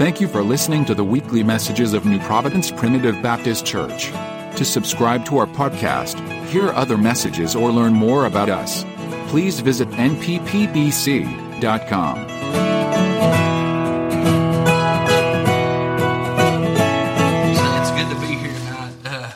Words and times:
Thank 0.00 0.18
you 0.18 0.28
for 0.28 0.42
listening 0.42 0.86
to 0.86 0.94
the 0.94 1.04
weekly 1.04 1.42
messages 1.42 1.92
of 1.92 2.06
New 2.06 2.18
Providence 2.20 2.70
Primitive 2.70 3.20
Baptist 3.20 3.66
Church. 3.66 4.06
To 4.56 4.64
subscribe 4.64 5.26
to 5.26 5.36
our 5.36 5.46
podcast, 5.46 6.18
hear 6.46 6.70
other 6.70 6.96
messages, 6.96 7.54
or 7.54 7.70
learn 7.70 7.92
more 7.92 8.24
about 8.24 8.48
us, 8.48 8.82
please 9.28 9.60
visit 9.60 9.90
nppbc.com. 9.90 11.60
Tonight. 18.70 18.94
Uh, 19.04 19.32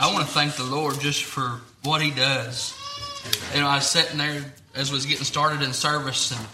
I 0.00 0.12
want 0.12 0.26
to 0.26 0.32
thank 0.32 0.56
the 0.56 0.64
Lord 0.64 0.98
just 0.98 1.22
for 1.22 1.60
what 1.84 2.02
He 2.02 2.10
does. 2.10 2.74
You 3.54 3.60
know, 3.60 3.68
I 3.68 3.76
was 3.76 3.86
sitting 3.86 4.18
there 4.18 4.52
as 4.74 4.90
was 4.90 5.06
getting 5.06 5.22
started 5.22 5.62
in 5.62 5.72
service, 5.72 6.32
and 6.32 6.44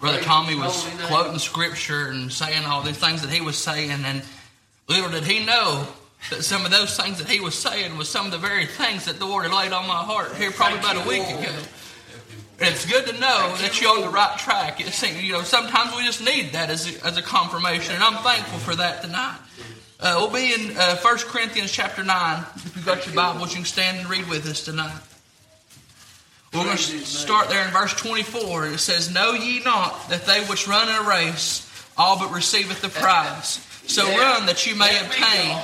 Brother 0.00 0.22
Tommy 0.22 0.54
was 0.54 0.88
quoting 1.04 1.38
scripture 1.38 2.06
and 2.06 2.32
saying 2.32 2.64
all 2.64 2.80
these 2.80 2.96
things 2.96 3.20
that 3.20 3.30
he 3.30 3.42
was 3.42 3.58
saying, 3.58 3.90
and 3.90 4.22
little 4.88 5.10
did 5.10 5.24
he 5.24 5.44
know 5.44 5.86
that 6.30 6.42
some 6.42 6.64
of 6.64 6.70
those 6.70 6.96
things 6.96 7.18
that 7.18 7.28
he 7.28 7.38
was 7.38 7.54
saying 7.54 7.96
was 7.98 8.08
some 8.08 8.24
of 8.24 8.32
the 8.32 8.38
very 8.38 8.64
things 8.64 9.04
that 9.04 9.18
the 9.18 9.26
Lord 9.26 9.44
had 9.44 9.52
laid 9.52 9.72
on 9.72 9.86
my 9.86 10.02
heart 10.02 10.34
here 10.36 10.50
probably 10.50 10.78
about 10.78 11.04
a 11.04 11.08
week 11.08 11.22
ago. 11.22 11.54
It's 12.60 12.84
good 12.84 13.06
to 13.06 13.12
know 13.12 13.54
that 13.58 13.80
you're 13.80 13.90
on 13.90 14.02
the 14.02 14.08
right 14.08 14.38
track. 14.38 14.80
It's, 14.80 15.02
you 15.22 15.32
know, 15.32 15.42
sometimes 15.42 15.94
we 15.96 16.04
just 16.04 16.24
need 16.24 16.52
that 16.52 16.70
as 16.70 16.94
a, 16.94 17.06
as 17.06 17.16
a 17.18 17.22
confirmation, 17.22 17.94
and 17.94 18.02
I'm 18.02 18.22
thankful 18.22 18.58
for 18.58 18.74
that 18.76 19.02
tonight. 19.02 19.38
Uh, 19.98 20.16
we'll 20.18 20.30
be 20.30 20.54
in 20.54 20.76
uh, 20.78 20.96
1 20.96 21.18
Corinthians 21.18 21.70
chapter 21.70 22.02
9. 22.02 22.44
If 22.56 22.76
you've 22.76 22.86
got 22.86 23.04
your 23.06 23.14
Bibles, 23.14 23.50
you 23.50 23.56
can 23.56 23.64
stand 23.66 23.98
and 23.98 24.08
read 24.08 24.28
with 24.28 24.46
us 24.46 24.64
tonight. 24.64 24.98
We're 26.60 26.66
going 26.66 26.76
to 26.76 27.06
start 27.06 27.48
there 27.48 27.64
in 27.64 27.72
verse 27.72 27.94
24. 27.94 28.66
It 28.66 28.78
says, 28.78 29.12
Know 29.12 29.32
ye 29.32 29.62
not 29.64 30.10
that 30.10 30.26
they 30.26 30.40
which 30.44 30.68
run 30.68 30.90
in 30.90 30.94
a 30.94 31.08
race 31.08 31.66
all 31.96 32.18
but 32.18 32.30
receiveth 32.32 32.82
the 32.82 32.90
prize? 32.90 33.66
So 33.86 34.04
run 34.04 34.44
that 34.44 34.66
you 34.66 34.76
may 34.76 35.00
obtain. 35.00 35.58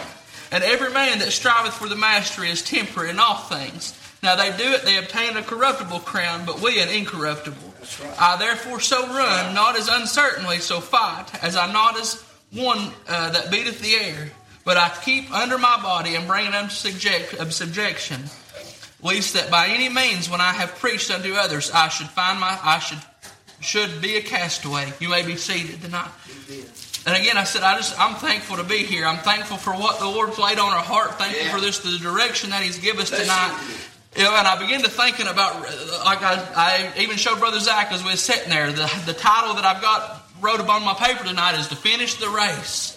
And 0.51 0.65
every 0.65 0.91
man 0.93 1.19
that 1.19 1.33
striveth 1.33 1.75
for 1.75 1.87
the 1.87 1.97
mastery 1.97 2.49
is 2.49 2.63
temperate 2.63 3.11
in 3.11 3.21
all 3.21 3.37
things. 3.37 3.93
Now 4.23 4.37
they 4.37 4.57
do 4.57 4.73
it, 4.73 4.85
they 4.85 4.97
obtain 4.97 5.37
a 5.37 5.43
corruptible 5.43 6.01
crown, 6.01 6.47
but 6.47 6.63
we 6.63 6.81
an 6.81 6.89
incorruptible. 6.89 7.75
I 8.19 8.37
therefore 8.39 8.81
so 8.81 9.07
run, 9.07 9.55
not 9.55 9.77
as 9.77 9.89
uncertainly, 9.89 10.61
so 10.61 10.81
fight, 10.81 11.27
as 11.45 11.57
I 11.57 11.71
not 11.71 11.99
as 12.01 12.25
one 12.53 12.91
uh, 13.07 13.31
that 13.31 13.51
beateth 13.51 13.83
the 13.83 13.95
air, 13.97 14.31
but 14.65 14.79
I 14.79 14.89
keep 15.05 15.31
under 15.31 15.59
my 15.59 15.79
body 15.83 16.15
and 16.15 16.27
bring 16.27 16.47
it 16.47 16.55
unto 16.55 16.71
subject, 16.71 17.53
subjection, 17.53 18.23
lest 19.07 19.35
that 19.35 19.51
by 19.51 19.69
any 19.69 19.89
means, 19.89 20.29
when 20.29 20.41
I 20.41 20.53
have 20.53 20.75
preached 20.77 21.11
unto 21.11 21.35
others, 21.35 21.71
I 21.71 21.89
should 21.89 22.09
find 22.09 22.39
my 22.41 22.59
I 22.63 22.79
should 22.81 22.99
should 23.61 24.03
be 24.03 24.17
a 24.17 24.23
castaway. 24.23 24.93
You 25.01 25.09
may 25.09 25.25
be 25.25 25.37
seated 25.37 25.81
tonight. 25.83 26.11
And 27.07 27.17
again, 27.17 27.37
I 27.39 27.45
said, 27.45 27.63
I 27.63 27.77
just, 27.77 27.99
I'm 27.99 28.17
thankful 28.17 28.57
to 28.57 28.65
be 28.65 28.79
here. 28.79 29.07
I'm 29.07 29.19
thankful 29.19 29.57
for 29.57 29.71
what 29.73 29.99
the 30.01 30.07
Lord's 30.07 30.39
laid 30.39 30.59
on 30.59 30.73
our 30.73 30.83
heart. 30.83 31.15
Thankful 31.19 31.47
Yeah. 31.47 31.55
for 31.55 31.61
this, 31.61 31.79
the 31.79 31.99
direction 31.99 32.51
that 32.51 32.63
He's 32.65 32.79
given 32.79 33.03
us 33.03 33.11
tonight. 33.11 33.57
You 34.17 34.25
know, 34.25 34.35
and 34.35 34.47
I 34.47 34.59
began 34.59 34.83
to 34.83 34.91
thinking 34.91 35.27
about, 35.27 35.57
uh, 35.57 36.03
like 36.05 36.23
I, 36.23 36.35
I 36.57 37.01
even 37.01 37.17
showed 37.17 37.39
Brother 37.39 37.61
Zach 37.61 37.93
as 37.93 38.03
we 38.03 38.11
were 38.11 38.17
sitting 38.17 38.49
there, 38.51 38.73
the, 38.73 38.91
the 39.07 39.13
title 39.15 39.55
that 39.55 39.65
I've 39.65 39.81
got 39.83 40.16
wrote 40.41 40.61
upon 40.61 40.85
my 40.85 40.95
paper 40.95 41.25
tonight 41.25 41.59
is 41.59 41.69
to 41.69 41.77
finish 41.77 42.15
the 42.17 42.29
race. 42.29 42.97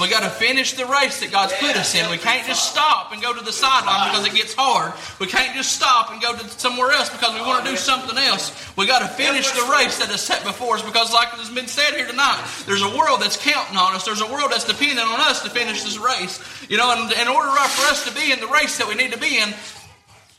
We 0.00 0.08
got 0.08 0.20
to 0.20 0.30
finish 0.30 0.74
the 0.74 0.86
race 0.86 1.20
that 1.20 1.30
God's 1.30 1.52
put 1.54 1.76
us 1.76 1.94
in. 1.94 2.10
We 2.10 2.18
can't 2.18 2.46
just 2.46 2.70
stop 2.70 3.12
and 3.12 3.22
go 3.22 3.32
to 3.32 3.44
the 3.44 3.52
sideline 3.52 4.10
because 4.10 4.26
it 4.26 4.34
gets 4.34 4.54
hard. 4.54 4.92
We 5.18 5.26
can't 5.26 5.54
just 5.54 5.72
stop 5.72 6.10
and 6.10 6.20
go 6.20 6.36
to 6.36 6.48
somewhere 6.48 6.90
else 6.90 7.08
because 7.10 7.34
we 7.34 7.40
want 7.40 7.64
to 7.64 7.70
do 7.70 7.76
something 7.76 8.16
else. 8.18 8.50
We 8.76 8.86
got 8.86 9.00
to 9.00 9.08
finish 9.08 9.50
the 9.50 9.62
race 9.70 9.98
that 9.98 10.10
is 10.10 10.20
set 10.20 10.42
before 10.44 10.76
us 10.76 10.82
because, 10.82 11.12
like 11.12 11.28
has 11.28 11.50
been 11.50 11.68
said 11.68 11.94
here 11.94 12.06
tonight, 12.06 12.44
there's 12.66 12.82
a 12.82 12.96
world 12.96 13.20
that's 13.20 13.36
counting 13.36 13.76
on 13.76 13.94
us. 13.94 14.04
There's 14.04 14.20
a 14.20 14.30
world 14.30 14.50
that's 14.50 14.66
depending 14.66 14.98
on 14.98 15.20
us 15.20 15.42
to 15.42 15.50
finish 15.50 15.82
this 15.82 15.98
race. 15.98 16.42
You 16.68 16.76
know, 16.76 16.92
and 16.92 17.12
in 17.12 17.28
order 17.28 17.50
for 17.50 17.86
us 17.90 18.04
to 18.08 18.14
be 18.14 18.32
in 18.32 18.40
the 18.40 18.48
race 18.48 18.78
that 18.78 18.88
we 18.88 18.94
need 18.94 19.12
to 19.12 19.18
be 19.18 19.38
in, 19.38 19.54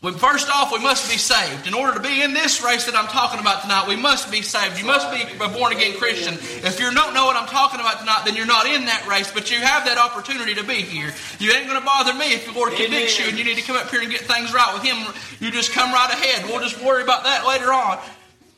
we, 0.01 0.11
first 0.13 0.49
off, 0.49 0.71
we 0.71 0.79
must 0.79 1.11
be 1.11 1.17
saved. 1.17 1.67
In 1.67 1.75
order 1.75 1.93
to 1.93 1.99
be 1.99 2.23
in 2.23 2.33
this 2.33 2.63
race 2.63 2.85
that 2.85 2.95
I'm 2.95 3.07
talking 3.07 3.39
about 3.39 3.61
tonight, 3.61 3.87
we 3.87 3.95
must 3.95 4.31
be 4.31 4.41
saved. 4.41 4.79
You 4.79 4.85
must 4.85 5.11
be 5.11 5.21
a 5.37 5.47
born 5.47 5.73
again 5.73 5.95
Christian. 5.97 6.33
If 6.65 6.79
you 6.79 6.91
don't 6.91 7.13
know 7.13 7.25
what 7.25 7.35
I'm 7.35 7.47
talking 7.47 7.79
about 7.79 7.99
tonight, 7.99 8.23
then 8.25 8.35
you're 8.35 8.47
not 8.47 8.65
in 8.65 8.85
that 8.85 9.05
race, 9.07 9.31
but 9.31 9.51
you 9.51 9.57
have 9.57 9.85
that 9.85 9.99
opportunity 9.99 10.55
to 10.55 10.63
be 10.63 10.81
here. 10.81 11.13
You 11.37 11.53
ain't 11.53 11.67
going 11.67 11.79
to 11.79 11.85
bother 11.85 12.15
me 12.15 12.33
if 12.33 12.47
the 12.47 12.51
Lord 12.51 12.73
convicts 12.73 13.19
you 13.19 13.25
and 13.25 13.37
you 13.37 13.43
need 13.43 13.57
to 13.57 13.63
come 13.63 13.77
up 13.77 13.91
here 13.91 14.01
and 14.01 14.09
get 14.09 14.21
things 14.21 14.51
right 14.51 14.73
with 14.73 14.81
Him. 14.81 14.97
You 15.39 15.51
just 15.51 15.71
come 15.71 15.93
right 15.93 16.09
ahead. 16.11 16.45
We'll 16.49 16.61
just 16.61 16.81
worry 16.83 17.03
about 17.03 17.23
that 17.25 17.45
later 17.45 17.71
on. 17.71 17.99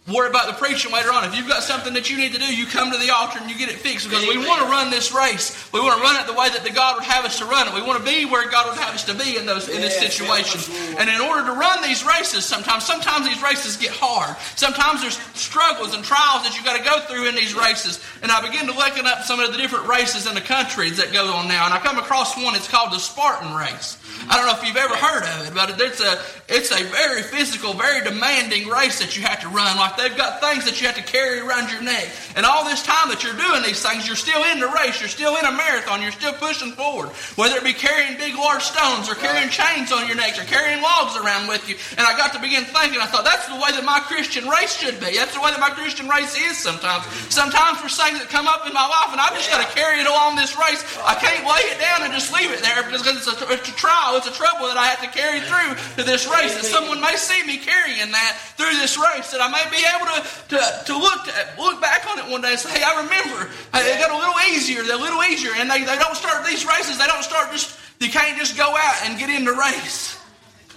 Worry 0.06 0.28
about 0.28 0.47
the 0.47 0.59
preaching 0.59 0.91
later 0.91 1.14
on. 1.14 1.24
If 1.24 1.34
you've 1.34 1.47
got 1.47 1.64
something 1.64 1.94
that 1.94 2.09
you 2.12 2.18
need 2.18 2.34
to 2.34 2.40
do, 2.40 2.53
you 2.53 2.66
come 2.66 2.91
to 2.91 2.97
the 2.97 3.16
altar 3.16 3.40
and 3.40 3.50
you 3.50 3.58
get 3.58 3.69
it 3.69 3.80
fixed 3.80 4.09
because 4.09 4.28
we 4.28 4.36
want 4.36 4.59
to 4.59 4.68
run 4.68 4.91
this 4.91 5.16
race. 5.16 5.56
We 5.72 5.80
want 5.80 5.96
to 5.96 6.03
run 6.03 6.19
it 6.19 6.28
the 6.28 6.36
way 6.36 6.50
that 6.50 6.66
the 6.66 6.72
God 6.75 6.96
would 6.96 7.06
have 7.06 7.24
us 7.24 7.40
to 7.40 7.46
run 7.46 7.69
it. 7.69 7.74
We 7.74 7.81
want 7.81 8.03
to 8.03 8.06
be 8.06 8.25
where 8.25 8.44
God 8.52 8.68
would 8.68 8.78
have 8.78 8.94
us 8.94 9.06
to 9.06 9.16
be 9.16 9.38
in 9.38 9.46
those 9.46 9.69
in 9.69 9.80
this 9.80 9.96
situation. 9.97 10.59
And 11.00 11.09
in 11.09 11.22
order 11.22 11.47
to 11.47 11.53
run 11.53 11.81
these 11.84 12.03
races, 12.03 12.44
sometimes 12.44 12.84
sometimes 12.84 13.25
these 13.25 13.42
races 13.42 13.78
get 13.78 13.92
hard. 13.96 14.36
Sometimes 14.58 15.00
there's 15.00 15.16
struggles 15.40 15.96
and 15.96 16.03
trials 16.03 16.44
that 16.44 16.52
you've 16.53 16.66
got 16.66 16.75
to 16.75 16.84
go 16.84 17.00
through 17.08 17.30
in 17.30 17.36
these 17.36 17.56
races. 17.56 18.03
And 18.22 18.30
I 18.30 18.44
begin 18.44 18.68
to 18.68 18.74
looking 18.75 19.06
up 19.06 19.24
some 19.24 19.40
of 19.40 19.53
the 19.53 19.58
different 19.58 19.88
races 19.88 20.28
in 20.28 20.36
the 20.36 20.44
countries 20.44 20.97
that 20.97 21.13
go 21.13 21.31
on 21.31 21.47
now, 21.47 21.63
and 21.63 21.74
I 21.74 21.80
come 21.80 21.97
across 21.97 22.36
one. 22.36 22.56
It's 22.56 22.68
called 22.68 22.92
the 22.92 23.00
Spartan 23.00 23.56
race. 23.56 23.96
I 24.29 24.38
don't 24.38 24.47
know 24.47 24.56
if 24.56 24.63
you've 24.66 24.78
ever 24.78 24.95
heard 24.95 25.23
of 25.23 25.47
it, 25.47 25.53
but 25.53 25.79
it's 25.81 26.00
a 26.00 26.19
it's 26.47 26.72
a 26.72 26.84
very 26.91 27.23
physical, 27.23 27.73
very 27.73 28.03
demanding 28.03 28.67
race 28.67 29.00
that 29.00 29.16
you 29.17 29.23
have 29.23 29.41
to 29.41 29.50
run. 29.50 29.75
Like 29.78 29.97
they've 29.97 30.16
got 30.16 30.39
things 30.39 30.66
that 30.66 30.79
you 30.79 30.88
have 30.88 30.95
to 30.95 31.03
carry 31.03 31.39
around 31.39 31.72
your 31.72 31.81
neck, 31.81 32.07
and 32.35 32.45
all 32.45 32.63
this 32.63 32.83
time 32.83 33.09
that 33.09 33.23
you're 33.23 33.35
doing 33.35 33.63
these 33.63 33.83
things, 33.83 34.07
you're 34.07 34.19
still 34.19 34.44
in 34.51 34.59
the 34.59 34.69
race. 34.72 35.00
You're 35.00 35.12
still 35.12 35.35
in 35.35 35.45
a 35.45 35.51
marathon. 35.51 36.01
You're 36.01 36.16
still 36.16 36.33
pushing 36.33 36.72
forward. 36.72 37.09
Whether 37.35 37.57
it 37.59 37.63
be 37.63 37.73
carrying 37.73 38.16
big, 38.17 38.35
large 38.35 38.63
stones, 38.63 39.12
or 39.12 39.16
carrying 39.16 39.50
chains 39.50 39.91
on 39.91 40.07
your 40.07 40.16
necks, 40.16 40.39
or 40.39 40.47
carrying 40.47 40.81
logs 40.81 41.19
around 41.19 41.47
with 41.51 41.67
you. 41.67 41.75
And 41.97 42.07
I 42.07 42.16
got 42.16 42.31
to 42.33 42.39
begin 42.39 42.63
thinking. 42.63 43.03
I 43.03 43.07
thought 43.07 43.28
that's 43.28 43.47
the 43.51 43.59
way 43.59 43.75
that 43.75 43.83
my 43.83 44.00
Christian 44.07 44.47
race 44.47 44.75
should 44.78 45.00
be. 45.03 45.19
That's 45.19 45.35
the 45.35 45.44
way 45.44 45.51
that 45.51 45.59
my 45.59 45.72
Christian 45.75 46.07
race 46.07 46.35
is. 46.39 46.56
Sometimes, 46.57 47.03
sometimes 47.28 47.83
there's 47.83 47.97
things 47.97 48.19
that 48.19 48.29
come 48.31 48.47
up 48.47 48.63
in 48.67 48.73
my 48.73 48.88
life, 48.88 49.12
and 49.12 49.19
I 49.19 49.31
just 49.35 49.51
got 49.51 49.59
to 49.59 49.69
carry 49.75 50.00
it 50.00 50.07
along 50.07 50.35
this 50.39 50.56
race. 50.56 50.79
I 51.03 51.16
can't 51.19 51.44
lay 51.44 51.67
it 51.72 51.79
down 51.79 52.07
and 52.07 52.13
just 52.13 52.31
leave 52.31 52.51
it 52.51 52.63
there 52.63 52.83
because 52.83 53.03
it's 53.03 53.28
a, 53.28 53.35
it's 53.51 53.67
a 53.67 53.75
trial. 53.75 54.12
It's 54.18 54.28
a 54.28 54.34
trouble 54.34 54.68
that 54.68 54.78
I 54.78 54.88
have 54.88 55.01
to 55.01 55.12
carry 55.12 55.40
through 55.41 55.75
to 55.97 56.03
this 56.03 56.28
race. 56.28 56.56
That 56.56 56.66
someone 56.66 57.01
may 57.01 57.16
see 57.16 57.41
me 57.46 57.57
carrying 57.57 58.12
that 58.12 58.38
through 58.57 58.74
this 58.78 58.97
race. 58.97 59.31
That 59.31 59.41
I 59.41 59.50
may 59.50 59.66
be 59.69 59.81
able 59.84 60.07
to 60.13 60.19
to, 60.53 60.59
to 60.91 60.94
look 60.97 61.25
to, 61.25 61.34
look 61.57 61.81
back 61.81 62.06
on 62.09 62.19
it 62.19 62.31
one 62.31 62.41
day 62.41 62.51
and 62.51 62.59
say, 62.59 62.79
"Hey, 62.79 62.84
I 62.84 63.01
remember. 63.03 63.50
It 63.74 64.00
got 64.00 64.12
a 64.12 64.18
little 64.18 64.40
easier. 64.53 64.81
A 64.81 64.97
little 64.97 65.24
easier." 65.24 65.51
And 65.56 65.69
they, 65.69 65.84
they 65.84 65.97
don't 65.97 66.16
start 66.16 66.46
these 66.46 66.66
races. 66.66 66.97
They 66.97 67.07
don't 67.07 67.24
start 67.24 67.51
just. 67.51 67.79
You 68.00 68.09
can't 68.09 68.38
just 68.38 68.57
go 68.57 68.68
out 68.68 68.96
and 69.06 69.18
get 69.18 69.29
in 69.29 69.46
the 69.46 69.53
race. 69.53 70.19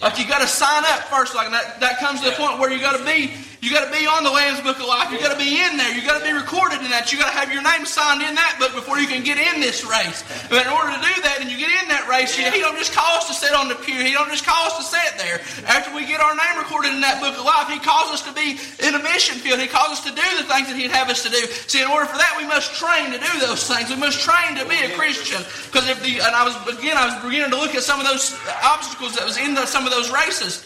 Like 0.00 0.18
you 0.18 0.28
got 0.28 0.40
to 0.40 0.46
sign 0.46 0.84
up 0.84 1.04
first. 1.04 1.34
Like 1.34 1.50
that, 1.50 1.80
that 1.80 1.98
comes 1.98 2.20
to 2.20 2.30
the 2.30 2.36
point 2.36 2.58
where 2.58 2.70
you 2.70 2.78
got 2.78 2.98
to 2.98 3.04
be, 3.04 3.32
you 3.66 3.74
got 3.74 3.82
to 3.82 3.90
be 3.90 4.06
on 4.06 4.22
the 4.22 4.30
Lamb's 4.30 4.62
Book 4.62 4.78
of 4.78 4.86
Life. 4.86 5.10
You 5.10 5.18
got 5.18 5.34
to 5.34 5.42
be 5.42 5.58
in 5.58 5.74
there. 5.74 5.90
You 5.90 6.06
got 6.06 6.22
to 6.22 6.22
be 6.22 6.30
recorded 6.30 6.86
in 6.86 6.90
that. 6.94 7.10
You 7.10 7.18
got 7.18 7.34
to 7.34 7.36
have 7.36 7.50
your 7.50 7.66
name 7.66 7.82
signed 7.82 8.22
in 8.22 8.38
that 8.38 8.62
book 8.62 8.78
before 8.78 9.02
you 9.02 9.10
can 9.10 9.26
get 9.26 9.42
in 9.42 9.58
this 9.58 9.82
race. 9.82 10.22
But 10.46 10.62
in 10.62 10.70
order 10.70 10.94
to 10.94 11.02
do 11.02 11.14
that, 11.26 11.42
and 11.42 11.50
you 11.50 11.58
get 11.58 11.74
in 11.82 11.90
that 11.90 12.06
race, 12.06 12.38
you, 12.38 12.46
he 12.46 12.62
don't 12.62 12.78
just 12.78 12.94
call 12.94 13.18
us 13.18 13.26
to 13.26 13.34
sit 13.34 13.50
on 13.58 13.66
the 13.66 13.74
pew. 13.74 13.98
He 13.98 14.14
don't 14.14 14.30
just 14.30 14.46
call 14.46 14.70
us 14.70 14.78
to 14.78 14.86
sit 14.86 15.18
there. 15.18 15.42
After 15.66 15.90
we 15.98 16.06
get 16.06 16.22
our 16.22 16.38
name 16.38 16.62
recorded 16.62 16.94
in 16.94 17.02
that 17.02 17.18
book 17.18 17.34
of 17.34 17.42
life, 17.42 17.66
he 17.66 17.82
calls 17.82 18.14
us 18.14 18.22
to 18.30 18.32
be 18.38 18.54
in 18.86 18.94
a 18.94 19.02
mission 19.02 19.34
field. 19.34 19.58
He 19.58 19.66
calls 19.66 19.98
us 19.98 20.02
to 20.06 20.14
do 20.14 20.28
the 20.38 20.46
things 20.46 20.70
that 20.70 20.78
he'd 20.78 20.94
have 20.94 21.10
us 21.10 21.26
to 21.26 21.30
do. 21.34 21.42
See, 21.66 21.82
in 21.82 21.90
order 21.90 22.06
for 22.06 22.22
that, 22.22 22.38
we 22.38 22.46
must 22.46 22.70
train 22.78 23.10
to 23.10 23.18
do 23.18 23.32
those 23.42 23.66
things. 23.66 23.90
We 23.90 23.98
must 23.98 24.22
train 24.22 24.54
to 24.62 24.64
be 24.70 24.78
a 24.78 24.94
Christian. 24.94 25.42
Because 25.66 25.90
if 25.90 25.98
the 26.06 26.22
and 26.22 26.38
I 26.38 26.46
was 26.46 26.54
again, 26.70 26.94
I 26.94 27.10
was 27.10 27.18
beginning 27.18 27.50
to 27.50 27.58
look 27.58 27.74
at 27.74 27.82
some 27.82 27.98
of 27.98 28.06
those 28.06 28.30
obstacles 28.62 29.18
that 29.18 29.26
was 29.26 29.42
in 29.42 29.58
the, 29.58 29.66
some 29.66 29.82
of 29.82 29.90
those 29.90 30.14
races. 30.14 30.62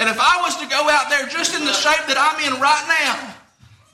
And 0.00 0.08
if 0.08 0.16
I 0.18 0.40
was 0.40 0.56
to 0.56 0.66
go 0.66 0.88
out 0.88 1.10
there 1.12 1.28
just 1.28 1.54
in 1.54 1.60
the 1.60 1.76
shape 1.76 2.08
that 2.08 2.16
I'm 2.16 2.40
in 2.40 2.56
right 2.56 2.86
now, 2.88 3.36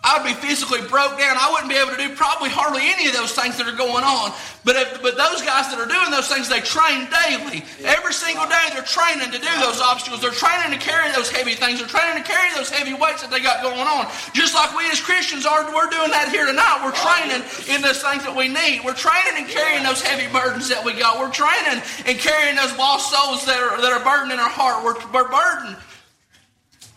I'd 0.06 0.22
be 0.22 0.38
physically 0.38 0.86
broke 0.86 1.18
down. 1.18 1.34
I 1.34 1.50
wouldn't 1.50 1.66
be 1.66 1.74
able 1.74 1.90
to 1.90 1.98
do 1.98 2.14
probably 2.14 2.46
hardly 2.46 2.86
any 2.86 3.10
of 3.10 3.14
those 3.18 3.34
things 3.34 3.58
that 3.58 3.66
are 3.66 3.74
going 3.74 4.06
on. 4.06 4.30
But 4.62 4.78
if, 4.78 5.02
but 5.02 5.18
those 5.18 5.42
guys 5.42 5.66
that 5.74 5.82
are 5.82 5.90
doing 5.90 6.14
those 6.14 6.30
things, 6.30 6.46
they 6.46 6.62
train 6.62 7.10
daily. 7.10 7.66
Every 7.82 8.14
single 8.14 8.46
day 8.46 8.70
they're 8.70 8.86
training 8.86 9.34
to 9.34 9.40
do 9.42 9.50
those 9.58 9.82
obstacles. 9.82 10.22
They're 10.22 10.30
training 10.30 10.78
to 10.78 10.78
carry 10.78 11.10
those 11.10 11.26
heavy 11.26 11.58
things. 11.58 11.82
They're 11.82 11.90
training 11.90 12.22
to 12.22 12.26
carry 12.26 12.54
those 12.54 12.70
heavy 12.70 12.94
weights 12.94 13.26
that 13.26 13.34
they 13.34 13.42
got 13.42 13.66
going 13.66 13.82
on. 13.82 14.06
Just 14.30 14.54
like 14.54 14.70
we 14.78 14.86
as 14.94 15.02
Christians 15.02 15.42
are, 15.42 15.66
we're 15.74 15.90
doing 15.90 16.14
that 16.14 16.30
here 16.30 16.46
tonight. 16.46 16.86
We're 16.86 16.94
training 16.94 17.42
in 17.66 17.82
those 17.82 17.98
things 17.98 18.22
that 18.22 18.30
we 18.30 18.46
need. 18.46 18.86
We're 18.86 18.94
training 18.94 19.42
and 19.42 19.50
carrying 19.50 19.82
those 19.82 20.06
heavy 20.06 20.30
burdens 20.30 20.70
that 20.70 20.86
we 20.86 20.94
got. 20.94 21.18
We're 21.18 21.34
training 21.34 21.82
and 22.06 22.14
carrying 22.14 22.54
those 22.54 22.70
lost 22.78 23.10
souls 23.10 23.42
that 23.50 23.58
are 23.58 23.74
that 23.82 23.90
are 23.90 24.04
burdened 24.06 24.30
in 24.30 24.38
our 24.38 24.54
heart. 24.54 24.86
We're, 24.86 25.02
we're 25.10 25.26
burdened 25.26 25.74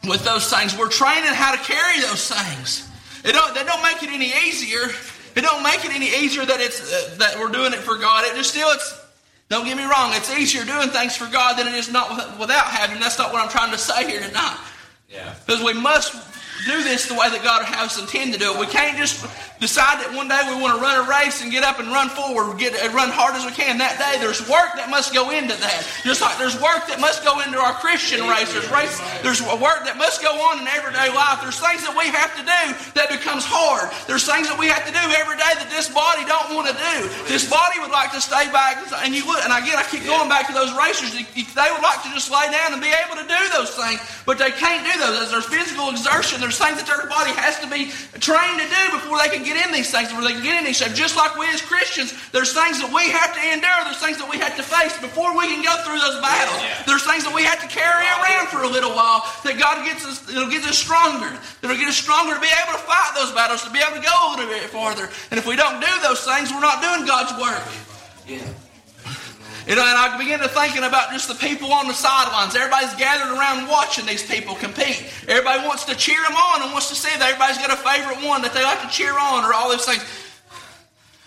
with 0.07 0.23
those 0.23 0.51
things. 0.51 0.77
We're 0.77 0.89
training 0.89 1.33
how 1.33 1.55
to 1.55 1.57
carry 1.57 1.99
those 2.01 2.29
things. 2.29 2.87
It 3.23 3.33
don't, 3.33 3.53
that 3.53 3.65
don't 3.65 3.83
make 3.83 4.01
it 4.03 4.09
any 4.09 4.31
easier. 4.47 4.89
It 5.35 5.41
don't 5.41 5.63
make 5.63 5.85
it 5.85 5.91
any 5.91 6.07
easier 6.07 6.45
that 6.45 6.59
it's 6.59 6.81
uh, 6.91 7.15
that 7.19 7.37
we're 7.37 7.51
doing 7.51 7.73
it 7.73 7.79
for 7.79 7.97
God. 7.97 8.25
It 8.25 8.35
just 8.35 8.51
still 8.51 8.69
it's. 8.71 8.97
Don't 9.49 9.65
get 9.65 9.77
me 9.77 9.83
wrong. 9.83 10.11
It's 10.13 10.31
easier 10.31 10.63
doing 10.63 10.89
things 10.89 11.15
for 11.15 11.25
God 11.25 11.57
than 11.57 11.67
it 11.67 11.73
is 11.73 11.91
not 11.91 12.39
without 12.39 12.65
having. 12.65 12.99
That's 12.99 13.17
not 13.17 13.33
what 13.33 13.41
I'm 13.41 13.49
trying 13.49 13.71
to 13.71 13.79
say 13.79 14.07
here 14.07 14.21
tonight. 14.21 14.57
Yeah. 15.09 15.33
Because 15.45 15.63
we 15.63 15.73
must 15.73 16.13
do 16.65 16.83
this 16.83 17.07
the 17.07 17.15
way 17.15 17.29
that 17.29 17.43
God 17.43 17.63
has 17.63 17.99
intended 17.99 18.39
to 18.39 18.39
do 18.39 18.53
it. 18.53 18.59
We 18.59 18.67
can't 18.67 18.97
just 18.97 19.23
decide 19.59 19.99
that 19.99 20.15
one 20.15 20.31
day 20.31 20.39
we 20.47 20.55
want 20.55 20.75
to 20.75 20.79
run 20.79 20.95
a 21.03 21.05
race 21.07 21.43
and 21.43 21.51
get 21.51 21.67
up 21.67 21.83
and 21.83 21.91
run 21.91 22.07
forward, 22.07 22.55
get 22.59 22.75
run 22.95 23.11
hard 23.11 23.35
as 23.35 23.43
we 23.43 23.51
can. 23.51 23.79
That 23.79 23.99
day, 23.99 24.15
there's 24.19 24.39
work 24.47 24.75
that 24.79 24.87
must 24.87 25.11
go 25.11 25.31
into 25.35 25.55
that. 25.55 25.81
Just 26.03 26.23
like 26.23 26.39
there's 26.39 26.55
work 26.59 26.87
that 26.87 27.03
must 27.03 27.27
go 27.27 27.43
into 27.43 27.59
our 27.59 27.75
Christian 27.79 28.23
race. 28.27 28.51
There's 28.51 28.71
race. 28.71 28.95
There's 29.19 29.43
work 29.43 29.83
that 29.87 29.99
must 29.99 30.23
go 30.23 30.31
on 30.31 30.63
in 30.63 30.67
everyday 30.71 31.11
life. 31.11 31.43
There's 31.43 31.59
things 31.59 31.83
that 31.83 31.91
we 31.91 32.07
have 32.07 32.31
to 32.39 32.43
do 32.43 32.63
that 32.95 33.11
becomes 33.11 33.43
hard. 33.43 33.91
There's 34.07 34.23
things 34.23 34.47
that 34.47 34.55
we 34.55 34.71
have 34.71 34.87
to 34.87 34.93
do 34.95 35.03
every 35.19 35.35
day 35.35 35.53
that 35.59 35.67
this 35.67 35.91
body 35.91 36.23
don't 36.23 36.55
want 36.55 36.71
to 36.71 36.75
do. 36.75 36.95
This 37.27 37.47
body 37.47 37.83
would 37.83 37.91
like 37.91 38.15
to 38.15 38.21
stay 38.23 38.47
back, 38.51 38.79
and 39.03 39.11
you 39.11 39.27
would. 39.27 39.43
And 39.43 39.51
again, 39.51 39.75
I 39.75 39.83
keep 39.87 40.07
going 40.07 40.31
back 40.31 40.47
to 40.47 40.55
those 40.55 40.71
racers. 40.71 41.11
They 41.11 41.69
would 41.71 41.83
like 41.83 41.99
to 42.07 42.11
just 42.15 42.31
lay 42.31 42.47
down 42.47 42.71
and 42.71 42.79
be 42.79 42.91
able 42.91 43.19
to 43.19 43.27
do 43.27 43.41
those 43.51 43.75
things, 43.75 43.99
but 44.23 44.39
they 44.39 44.55
can't 44.55 44.87
do 44.87 44.95
those. 45.03 45.27
As 45.27 45.35
there's 45.35 45.51
physical 45.51 45.91
exertion, 45.91 46.39
there's 46.49 46.57
things 46.57 46.81
that 46.81 46.89
their 46.89 47.05
body 47.05 47.29
has 47.37 47.61
to 47.61 47.69
be 47.69 47.93
trained 48.17 48.57
to 48.57 48.65
do 48.65 48.83
before 48.97 49.21
they 49.21 49.29
can 49.29 49.45
get 49.45 49.53
in 49.61 49.69
these 49.69 49.93
things, 49.93 50.09
before 50.09 50.25
they 50.25 50.33
can 50.33 50.41
get 50.41 50.57
in 50.57 50.65
these 50.65 50.81
things. 50.81 50.97
Just 50.97 51.13
like 51.13 51.37
we 51.37 51.45
as 51.53 51.61
Christians, 51.61 52.09
there's 52.33 52.57
things 52.57 52.81
that 52.81 52.89
we 52.89 53.05
have 53.13 53.37
to 53.37 53.41
endure, 53.53 53.85
there's 53.85 54.01
things 54.01 54.17
that 54.17 54.25
we 54.25 54.41
have 54.41 54.57
to 54.57 54.65
face 54.65 54.97
before 54.97 55.37
we 55.37 55.45
can 55.45 55.61
go 55.61 55.77
through 55.85 56.01
those 56.01 56.17
battles. 56.25 56.57
There's 56.89 57.05
things 57.05 57.21
that 57.21 57.37
we 57.37 57.45
have 57.45 57.61
to 57.61 57.69
carry 57.69 58.01
around 58.01 58.49
for 58.49 58.65
a 58.65 58.71
little 58.71 58.97
while 58.97 59.21
that 59.45 59.61
God 59.61 59.85
gets 59.85 60.01
us, 60.09 60.25
it'll 60.25 60.49
get 60.49 60.65
us 60.65 60.73
stronger. 60.73 61.29
It'll 61.61 61.77
get 61.77 61.85
us 61.85 62.01
stronger 62.01 62.33
to 62.33 62.41
be 62.41 62.49
able 62.49 62.73
to 62.73 62.81
fight 62.81 63.13
those 63.13 63.29
battles, 63.37 63.61
to 63.61 63.69
be 63.69 63.77
able 63.77 64.01
to 64.01 64.05
go 64.05 64.09
a 64.09 64.27
little 64.33 64.49
bit 64.49 64.65
farther. 64.73 65.05
And 65.29 65.37
if 65.37 65.45
we 65.45 65.53
don't 65.53 65.77
do 65.77 65.93
those 66.01 66.25
things, 66.25 66.49
we're 66.49 66.65
not 66.65 66.81
doing 66.81 67.05
God's 67.05 67.37
work. 67.37 67.61
Yeah. 68.25 68.41
You 69.69 69.75
know, 69.75 69.85
and 69.85 69.93
I 69.93 70.17
began 70.17 70.39
to 70.39 70.47
thinking 70.47 70.81
about 70.81 71.13
just 71.13 71.27
the 71.29 71.35
people 71.35 71.71
on 71.71 71.87
the 71.87 71.93
sidelines. 71.93 72.55
Everybody's 72.55 72.95
gathered 72.95 73.37
around 73.37 73.69
watching 73.69 74.03
these 74.07 74.25
people 74.25 74.55
compete. 74.55 75.05
Everybody 75.27 75.61
wants 75.61 75.85
to 75.85 75.95
cheer 75.95 76.17
them 76.25 76.33
on 76.33 76.63
and 76.63 76.71
wants 76.71 76.89
to 76.89 76.95
see 76.95 77.15
that 77.19 77.29
everybody's 77.29 77.61
got 77.61 77.69
a 77.69 77.77
favorite 77.77 78.27
one 78.27 78.41
that 78.41 78.51
they 78.51 78.63
like 78.63 78.81
to 78.81 78.89
cheer 78.89 79.13
on 79.13 79.45
or 79.45 79.53
all 79.53 79.69
those 79.69 79.85
things. 79.85 80.01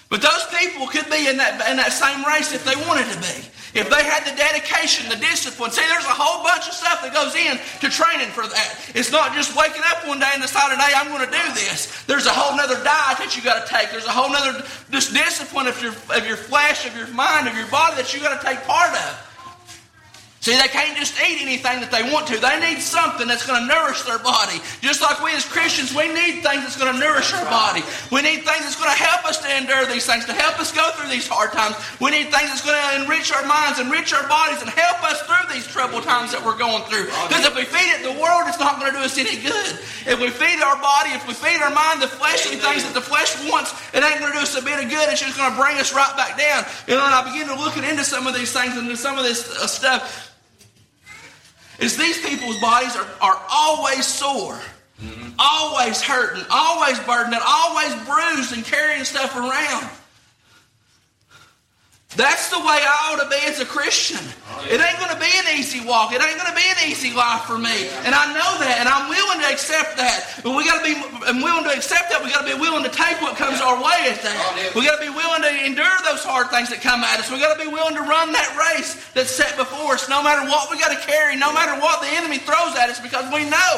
But 0.08 0.22
those 0.22 0.42
people 0.58 0.88
could 0.88 1.08
be 1.08 1.30
in 1.30 1.36
that, 1.36 1.62
in 1.70 1.76
that 1.76 1.94
same 1.94 2.26
race 2.26 2.52
if 2.52 2.66
they 2.66 2.74
wanted 2.82 3.06
to 3.14 3.18
be. 3.22 3.46
If 3.74 3.88
they 3.88 4.04
had 4.04 4.28
the 4.28 4.36
dedication, 4.36 5.08
the 5.08 5.16
discipline. 5.16 5.70
See, 5.70 5.80
there's 5.80 6.04
a 6.04 6.12
whole 6.12 6.44
bunch 6.44 6.68
of 6.68 6.74
stuff 6.76 7.00
that 7.00 7.16
goes 7.16 7.32
in 7.32 7.56
to 7.80 7.88
training 7.88 8.28
for 8.36 8.44
that. 8.44 8.70
It's 8.92 9.10
not 9.10 9.32
just 9.32 9.56
waking 9.56 9.80
up 9.88 10.06
one 10.06 10.20
day 10.20 10.28
and 10.32 10.42
deciding, 10.42 10.76
hey, 10.76 10.92
I'm 10.92 11.08
going 11.08 11.24
to 11.24 11.32
do 11.32 11.46
this. 11.56 12.04
There's 12.04 12.26
a 12.26 12.36
whole 12.36 12.52
other 12.60 12.76
diet 12.84 13.16
that 13.16 13.32
you 13.32 13.40
got 13.40 13.64
to 13.64 13.66
take. 13.66 13.90
There's 13.90 14.04
a 14.04 14.12
whole 14.12 14.28
other 14.28 14.60
just 14.92 15.16
discipline 15.16 15.66
of 15.66 15.80
your, 15.80 15.96
of 16.12 16.26
your 16.28 16.36
flesh, 16.36 16.84
of 16.84 16.94
your 16.96 17.08
mind, 17.16 17.48
of 17.48 17.56
your 17.56 17.68
body 17.68 17.96
that 17.96 18.12
you 18.12 18.20
got 18.20 18.36
to 18.36 18.44
take 18.44 18.60
part 18.68 18.92
of. 18.92 19.31
See, 20.42 20.58
they 20.58 20.66
can't 20.74 20.98
just 20.98 21.14
eat 21.22 21.38
anything 21.38 21.78
that 21.86 21.94
they 21.94 22.02
want 22.10 22.26
to. 22.26 22.34
They 22.34 22.58
need 22.58 22.82
something 22.82 23.30
that's 23.30 23.46
going 23.46 23.62
to 23.62 23.66
nourish 23.70 24.02
their 24.02 24.18
body. 24.18 24.58
Just 24.82 24.98
like 24.98 25.22
we 25.22 25.30
as 25.38 25.46
Christians, 25.46 25.94
we 25.94 26.10
need 26.10 26.42
things 26.42 26.66
that's 26.66 26.74
going 26.74 26.90
to 26.90 26.98
nourish 26.98 27.30
our 27.30 27.46
body. 27.46 27.86
We 28.10 28.26
need 28.26 28.42
things 28.42 28.66
that's 28.66 28.74
going 28.74 28.90
to 28.90 28.98
help 28.98 29.22
us 29.22 29.38
to 29.38 29.46
endure 29.46 29.86
these 29.86 30.02
things, 30.02 30.26
to 30.26 30.34
help 30.34 30.58
us 30.58 30.74
go 30.74 30.82
through 30.98 31.14
these 31.14 31.30
hard 31.30 31.54
times. 31.54 31.78
We 32.02 32.10
need 32.10 32.34
things 32.34 32.50
that's 32.50 32.66
going 32.66 32.74
to 32.74 33.06
enrich 33.06 33.30
our 33.30 33.46
minds, 33.46 33.78
enrich 33.78 34.10
our 34.10 34.26
bodies, 34.26 34.58
and 34.58 34.66
help 34.66 34.98
us 35.06 35.22
through 35.30 35.46
these 35.54 35.62
troubled 35.62 36.02
times 36.02 36.34
that 36.34 36.42
we're 36.42 36.58
going 36.58 36.82
through. 36.90 37.06
Because 37.30 37.46
if 37.46 37.54
we 37.54 37.62
feed 37.62 37.94
it 37.94 38.02
the 38.02 38.18
world, 38.18 38.50
it's 38.50 38.58
not 38.58 38.82
going 38.82 38.90
to 38.90 38.98
do 38.98 39.06
us 39.06 39.14
any 39.22 39.38
good. 39.38 39.78
If 40.10 40.18
we 40.18 40.26
feed 40.26 40.58
our 40.58 40.74
body, 40.82 41.14
if 41.14 41.22
we 41.22 41.38
feed 41.38 41.62
our 41.62 41.70
mind 41.70 42.02
the 42.02 42.10
fleshly 42.10 42.58
things 42.58 42.82
that 42.82 42.98
the 42.98 43.06
flesh 43.06 43.38
wants, 43.46 43.78
it 43.94 44.02
ain't 44.02 44.18
going 44.18 44.34
to 44.34 44.42
do 44.42 44.42
us 44.42 44.58
a 44.58 44.64
bit 44.66 44.82
of 44.82 44.90
good. 44.90 45.06
It's 45.06 45.22
just 45.22 45.38
going 45.38 45.54
to 45.54 45.58
bring 45.62 45.78
us 45.78 45.94
right 45.94 46.10
back 46.18 46.34
down. 46.34 46.66
You 46.90 46.98
know, 46.98 47.06
and 47.06 47.14
I 47.14 47.30
begin 47.30 47.46
to 47.46 47.54
looking 47.54 47.86
into 47.86 48.02
some 48.02 48.26
of 48.26 48.34
these 48.34 48.50
things 48.50 48.74
and 48.74 48.90
some 48.98 49.14
of 49.14 49.22
this 49.22 49.46
uh, 49.46 49.70
stuff 49.70 50.31
is 51.82 51.96
these 51.96 52.20
people's 52.24 52.58
bodies 52.58 52.96
are, 52.96 53.08
are 53.20 53.42
always 53.50 54.06
sore, 54.06 54.60
mm-hmm. 55.00 55.30
always 55.38 56.00
hurting, 56.00 56.44
always 56.50 56.98
burdened, 57.00 57.36
always 57.44 57.92
bruised 58.06 58.52
and 58.52 58.64
carrying 58.64 59.04
stuff 59.04 59.36
around. 59.36 59.90
That's 62.16 62.52
the 62.52 62.60
way 62.60 62.76
I 62.76 62.96
ought 63.08 63.24
to 63.24 63.28
be 63.32 63.40
as 63.48 63.60
a 63.60 63.64
Christian. 63.64 64.20
It 64.68 64.76
ain't 64.76 64.98
going 65.00 65.16
to 65.16 65.20
be 65.20 65.32
an 65.32 65.56
easy 65.56 65.80
walk. 65.80 66.12
It 66.12 66.20
ain't 66.20 66.36
going 66.36 66.52
to 66.52 66.58
be 66.58 66.68
an 66.68 66.92
easy 66.92 67.16
life 67.16 67.48
for 67.48 67.56
me. 67.56 67.88
And 68.04 68.12
I 68.12 68.28
know 68.36 68.50
that, 68.60 68.84
and 68.84 68.86
I'm 68.88 69.08
willing 69.08 69.40
to 69.40 69.48
accept 69.48 69.96
that. 69.96 70.44
But 70.44 70.52
we 70.52 70.68
got 70.68 70.84
to 70.84 70.84
be 70.84 70.92
I'm 71.24 71.40
willing 71.40 71.64
to 71.64 71.72
accept 71.72 72.12
that. 72.12 72.20
We 72.20 72.28
got 72.28 72.44
to 72.44 72.50
be 72.52 72.58
willing 72.60 72.84
to 72.84 72.92
take 72.92 73.16
what 73.24 73.40
comes 73.40 73.64
our 73.64 73.80
way 73.80 74.12
at 74.12 74.20
that. 74.20 74.36
We 74.76 74.84
got 74.84 75.00
to 75.00 75.04
be 75.04 75.08
willing 75.08 75.40
to 75.40 75.52
endure 75.64 75.96
those 76.04 76.20
hard 76.20 76.52
things 76.52 76.68
that 76.68 76.84
come 76.84 77.00
at 77.00 77.16
us. 77.16 77.32
We 77.32 77.40
got 77.40 77.56
to 77.56 77.60
be 77.64 77.72
willing 77.72 77.96
to 77.96 78.04
run 78.04 78.36
that 78.36 78.50
race 78.60 78.92
that's 79.16 79.32
set 79.32 79.56
before 79.56 79.96
us, 79.96 80.08
no 80.12 80.20
matter 80.20 80.44
what 80.44 80.68
we 80.68 80.76
got 80.76 80.92
to 80.92 81.00
carry, 81.08 81.36
no 81.40 81.48
matter 81.52 81.80
what 81.80 82.04
the 82.04 82.12
enemy 82.12 82.36
throws 82.38 82.76
at 82.76 82.92
us, 82.92 83.00
because 83.00 83.24
we 83.32 83.48
know 83.48 83.72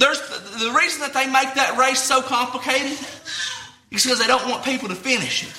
there's 0.00 0.20
the 0.56 0.72
reason 0.72 1.04
that 1.04 1.12
they 1.12 1.28
make 1.28 1.52
that 1.54 1.76
race 1.76 2.00
so 2.00 2.22
complicated 2.22 2.96
is 3.92 4.02
because 4.02 4.18
they 4.18 4.26
don't 4.26 4.48
want 4.48 4.64
people 4.64 4.88
to 4.88 4.96
finish 4.96 5.44
it. 5.44 5.52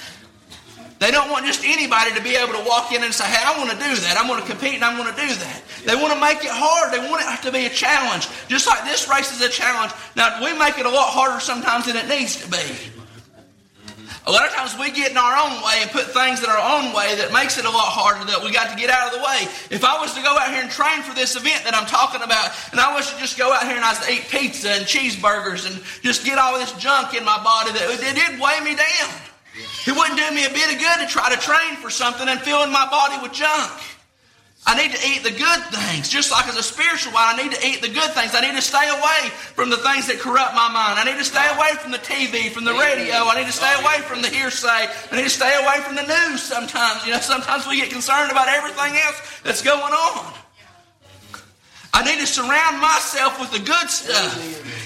They 0.97 1.11
don't 1.11 1.29
want 1.29 1.45
just 1.45 1.63
anybody 1.65 2.13
to 2.15 2.23
be 2.23 2.35
able 2.35 2.53
to 2.53 2.63
walk 2.63 2.93
in 2.93 3.03
and 3.03 3.13
say, 3.13 3.25
hey, 3.25 3.43
I 3.43 3.57
want 3.59 3.69
to 3.69 3.75
do 3.75 3.95
that. 4.07 4.15
I'm 4.17 4.27
going 4.27 4.39
to 4.39 4.47
compete 4.47 4.75
and 4.75 4.83
I'm 4.83 4.95
going 4.95 5.13
to 5.13 5.19
do 5.19 5.27
that. 5.27 5.61
They 5.83 5.95
want 5.95 6.13
to 6.13 6.21
make 6.21 6.39
it 6.39 6.51
hard. 6.51 6.93
They 6.93 7.03
want 7.03 7.19
it 7.19 7.43
to 7.43 7.51
be 7.51 7.65
a 7.65 7.69
challenge. 7.69 8.29
Just 8.47 8.65
like 8.65 8.85
this 8.85 9.09
race 9.09 9.31
is 9.35 9.41
a 9.43 9.49
challenge. 9.49 9.91
Now, 10.15 10.39
we 10.39 10.57
make 10.57 10.79
it 10.79 10.85
a 10.85 10.89
lot 10.89 11.11
harder 11.11 11.39
sometimes 11.39 11.85
than 11.85 11.97
it 11.97 12.07
needs 12.07 12.39
to 12.41 12.47
be. 12.49 12.63
A 14.27 14.31
lot 14.31 14.47
of 14.47 14.55
times 14.55 14.73
we 14.79 14.89
get 14.89 15.11
in 15.11 15.17
our 15.17 15.37
own 15.37 15.61
way 15.61 15.85
and 15.85 15.91
put 15.91 16.09
things 16.09 16.41
in 16.41 16.49
our 16.49 16.57
own 16.57 16.95
way 16.95 17.13
that 17.21 17.29
makes 17.29 17.59
it 17.59 17.65
a 17.65 17.69
lot 17.69 17.93
harder 17.93 18.25
that 18.25 18.41
we 18.41 18.49
got 18.49 18.73
to 18.73 18.75
get 18.75 18.89
out 18.89 19.13
of 19.13 19.19
the 19.19 19.21
way. 19.21 19.45
If 19.69 19.85
I 19.85 20.01
was 20.01 20.15
to 20.15 20.23
go 20.23 20.33
out 20.33 20.49
here 20.49 20.63
and 20.63 20.71
train 20.71 21.03
for 21.03 21.13
this 21.13 21.35
event 21.35 21.61
that 21.65 21.75
I'm 21.75 21.85
talking 21.85 22.23
about, 22.23 22.49
and 22.71 22.79
I 22.79 22.95
was 22.95 23.11
to 23.13 23.19
just 23.19 23.37
go 23.37 23.53
out 23.53 23.67
here 23.67 23.75
and 23.75 23.85
I 23.85 23.93
was 23.93 24.01
to 24.07 24.09
eat 24.09 24.25
pizza 24.31 24.81
and 24.81 24.85
cheeseburgers 24.89 25.69
and 25.69 25.77
just 26.01 26.25
get 26.25 26.39
all 26.39 26.57
this 26.57 26.73
junk 26.81 27.13
in 27.13 27.21
my 27.21 27.37
body, 27.43 27.77
that 27.77 27.85
it 27.85 28.15
did 28.15 28.39
weigh 28.41 28.65
me 28.65 28.73
down. 28.73 29.34
It 29.85 29.93
wouldn't 29.93 30.17
do 30.17 30.29
me 30.33 30.45
a 30.45 30.49
bit 30.49 30.73
of 30.73 30.79
good 30.79 30.99
to 30.99 31.07
try 31.07 31.29
to 31.29 31.39
train 31.39 31.75
for 31.77 31.89
something 31.89 32.27
and 32.27 32.39
fill 32.41 32.63
in 32.63 32.71
my 32.71 32.89
body 32.89 33.21
with 33.21 33.33
junk. 33.33 33.71
I 34.65 34.73
need 34.73 34.97
to 34.97 35.01
eat 35.05 35.21
the 35.21 35.29
good 35.29 35.61
things. 35.69 36.09
Just 36.09 36.31
like 36.31 36.47
as 36.47 36.57
a 36.57 36.63
spiritual 36.63 37.13
wine, 37.13 37.37
I 37.37 37.43
need 37.43 37.53
to 37.53 37.61
eat 37.61 37.83
the 37.83 37.93
good 37.93 38.09
things. 38.17 38.33
I 38.33 38.41
need 38.41 38.55
to 38.55 38.65
stay 38.65 38.89
away 38.89 39.29
from 39.53 39.69
the 39.69 39.77
things 39.77 40.07
that 40.07 40.17
corrupt 40.17 40.55
my 40.55 40.73
mind. 40.73 40.97
I 40.97 41.05
need 41.05 41.21
to 41.21 41.23
stay 41.23 41.45
away 41.53 41.77
from 41.77 41.91
the 41.91 42.01
TV, 42.01 42.49
from 42.49 42.65
the 42.65 42.73
radio. 42.73 43.29
I 43.29 43.37
need 43.37 43.45
to 43.45 43.53
stay 43.53 43.71
away 43.77 44.01
from 44.09 44.23
the 44.23 44.29
hearsay. 44.29 44.89
I 44.89 45.15
need 45.15 45.29
to 45.29 45.29
stay 45.29 45.53
away 45.61 45.85
from 45.85 45.93
the 45.93 46.09
news 46.09 46.41
sometimes. 46.41 47.05
You 47.05 47.13
know, 47.13 47.21
sometimes 47.21 47.67
we 47.67 47.77
get 47.77 47.91
concerned 47.91 48.31
about 48.31 48.49
everything 48.49 48.97
else 48.97 49.21
that's 49.43 49.61
going 49.61 49.93
on. 49.93 50.33
I 51.95 52.03
need 52.03 52.19
to 52.19 52.27
surround 52.27 52.83
myself 52.83 53.39
with 53.39 53.55
the 53.55 53.63
good 53.63 53.87
stuff. 53.87 54.35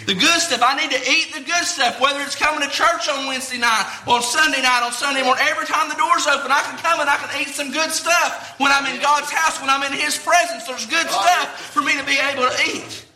The 0.06 0.14
good 0.14 0.38
stuff. 0.46 0.62
I 0.62 0.78
need 0.78 0.94
to 0.94 1.02
eat 1.10 1.34
the 1.34 1.42
good 1.42 1.66
stuff, 1.66 1.98
whether 1.98 2.22
it's 2.22 2.38
coming 2.38 2.62
to 2.62 2.70
church 2.70 3.10
on 3.10 3.26
Wednesday 3.26 3.58
night, 3.58 3.90
on 4.06 4.22
Sunday 4.22 4.62
night, 4.62 4.86
on 4.86 4.94
Sunday 4.94 5.26
morning. 5.26 5.42
Every 5.50 5.66
time 5.66 5.90
the 5.90 5.98
door's 5.98 6.30
open, 6.30 6.54
I 6.54 6.62
can 6.70 6.78
come 6.78 7.02
and 7.02 7.10
I 7.10 7.18
can 7.18 7.34
eat 7.42 7.50
some 7.50 7.74
good 7.74 7.90
stuff. 7.90 8.54
When 8.62 8.70
I'm 8.70 8.86
in 8.86 9.02
God's 9.02 9.34
house, 9.34 9.58
when 9.58 9.74
I'm 9.74 9.82
in 9.90 9.98
His 9.98 10.22
presence, 10.22 10.70
there's 10.70 10.86
good 10.86 11.10
stuff 11.10 11.74
for 11.74 11.82
me 11.82 11.98
to 11.98 12.06
be 12.06 12.14
able 12.14 12.46
to 12.46 12.56
eat. 12.78 13.10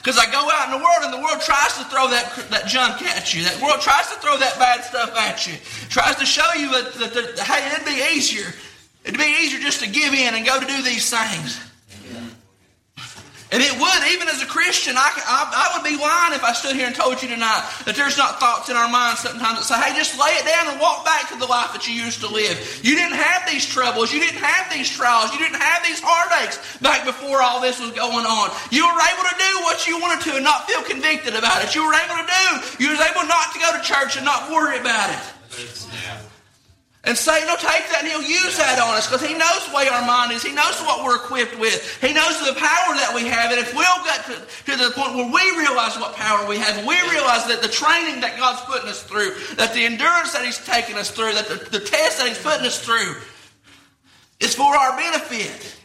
Because 0.00 0.16
I 0.16 0.24
go 0.32 0.48
out 0.48 0.72
in 0.72 0.80
the 0.80 0.80
world 0.80 1.04
and 1.04 1.12
the 1.12 1.20
world 1.20 1.44
tries 1.44 1.76
to 1.76 1.84
throw 1.92 2.08
that, 2.08 2.32
that 2.48 2.72
junk 2.72 3.04
at 3.04 3.36
you. 3.36 3.44
That 3.44 3.60
world 3.60 3.84
tries 3.84 4.08
to 4.08 4.16
throw 4.24 4.40
that 4.40 4.56
bad 4.56 4.80
stuff 4.80 5.12
at 5.12 5.44
you. 5.44 5.60
Tries 5.92 6.16
to 6.16 6.24
show 6.24 6.48
you 6.56 6.72
that, 6.72 6.96
that, 7.04 7.12
that 7.12 7.44
hey, 7.44 7.68
it'd 7.68 7.84
be 7.84 8.00
easier. 8.16 8.48
It'd 9.04 9.20
be 9.20 9.28
easier 9.44 9.60
just 9.60 9.84
to 9.84 9.90
give 9.92 10.16
in 10.16 10.32
and 10.32 10.46
go 10.46 10.56
to 10.56 10.64
do 10.64 10.80
these 10.80 11.12
things. 11.12 11.67
And 13.48 13.64
it 13.64 13.72
would, 13.72 14.00
even 14.12 14.28
as 14.28 14.44
a 14.44 14.46
Christian, 14.46 14.92
I, 15.00 15.08
I, 15.08 15.40
I, 15.48 15.66
would 15.72 15.84
be 15.84 15.96
lying 15.96 16.36
if 16.36 16.44
I 16.44 16.52
stood 16.52 16.76
here 16.76 16.84
and 16.84 16.92
told 16.92 17.24
you 17.24 17.32
tonight 17.32 17.64
that 17.88 17.96
there's 17.96 18.20
not 18.20 18.36
thoughts 18.36 18.68
in 18.68 18.76
our 18.76 18.92
minds 18.92 19.24
sometimes 19.24 19.56
that 19.56 19.64
say, 19.64 19.80
hey, 19.80 19.96
just 19.96 20.20
lay 20.20 20.36
it 20.36 20.44
down 20.44 20.68
and 20.68 20.76
walk 20.76 21.08
back 21.08 21.32
to 21.32 21.36
the 21.40 21.48
life 21.48 21.72
that 21.72 21.88
you 21.88 21.96
used 21.96 22.20
to 22.20 22.28
live. 22.28 22.60
You 22.84 22.92
didn't 22.92 23.16
have 23.16 23.48
these 23.48 23.64
troubles. 23.64 24.12
You 24.12 24.20
didn't 24.20 24.44
have 24.44 24.68
these 24.68 24.92
trials. 24.92 25.32
You 25.32 25.40
didn't 25.40 25.64
have 25.64 25.80
these 25.80 25.96
heartaches 26.04 26.60
back 26.84 27.08
before 27.08 27.40
all 27.40 27.64
this 27.64 27.80
was 27.80 27.96
going 27.96 28.28
on. 28.28 28.52
You 28.68 28.84
were 28.84 29.00
able 29.00 29.24
to 29.32 29.36
do 29.40 29.52
what 29.64 29.80
you 29.88 29.96
wanted 29.96 30.28
to 30.28 30.36
and 30.36 30.44
not 30.44 30.68
feel 30.68 30.84
convicted 30.84 31.32
about 31.32 31.64
it. 31.64 31.72
You 31.72 31.88
were 31.88 31.96
able 31.96 32.20
to 32.20 32.28
do, 32.28 32.44
you 32.84 32.92
was 32.92 33.00
able 33.00 33.24
not 33.24 33.56
to 33.56 33.58
go 33.64 33.72
to 33.72 33.80
church 33.80 34.20
and 34.20 34.28
not 34.28 34.52
worry 34.52 34.76
about 34.76 35.08
it. 35.08 35.24
And 37.08 37.16
Satan 37.16 37.48
will 37.48 37.56
take 37.56 37.88
that 37.88 38.04
and 38.04 38.08
he'll 38.08 38.20
use 38.20 38.60
that 38.60 38.76
on 38.76 38.92
us 38.92 39.08
because 39.08 39.24
he 39.24 39.32
knows 39.32 39.64
way 39.72 39.88
our 39.88 40.04
mind 40.04 40.30
is. 40.30 40.44
He 40.44 40.52
knows 40.52 40.76
what 40.84 41.02
we're 41.02 41.16
equipped 41.16 41.58
with. 41.58 41.80
He 42.04 42.12
knows 42.12 42.36
the 42.44 42.52
power 42.52 42.92
that 43.00 43.16
we 43.16 43.24
have. 43.24 43.50
And 43.50 43.58
if 43.58 43.72
we'll 43.72 44.04
get 44.04 44.28
to, 44.28 44.36
to 44.36 44.76
the 44.76 44.92
point 44.92 45.16
where 45.16 45.32
we 45.32 45.40
realize 45.56 45.96
what 45.96 46.12
power 46.12 46.46
we 46.46 46.58
have, 46.58 46.84
we 46.84 47.00
realize 47.08 47.48
that 47.48 47.62
the 47.62 47.72
training 47.72 48.20
that 48.20 48.36
God's 48.36 48.60
putting 48.68 48.90
us 48.90 49.02
through, 49.02 49.32
that 49.56 49.72
the 49.72 49.86
endurance 49.86 50.34
that 50.34 50.44
he's 50.44 50.60
taking 50.66 50.96
us 50.96 51.10
through, 51.10 51.32
that 51.32 51.48
the, 51.48 51.56
the 51.56 51.80
test 51.80 52.18
that 52.20 52.28
he's 52.28 52.42
putting 52.42 52.66
us 52.66 52.84
through 52.84 53.16
is 54.38 54.54
for 54.54 54.68
our 54.68 54.94
benefit. 54.94 55.76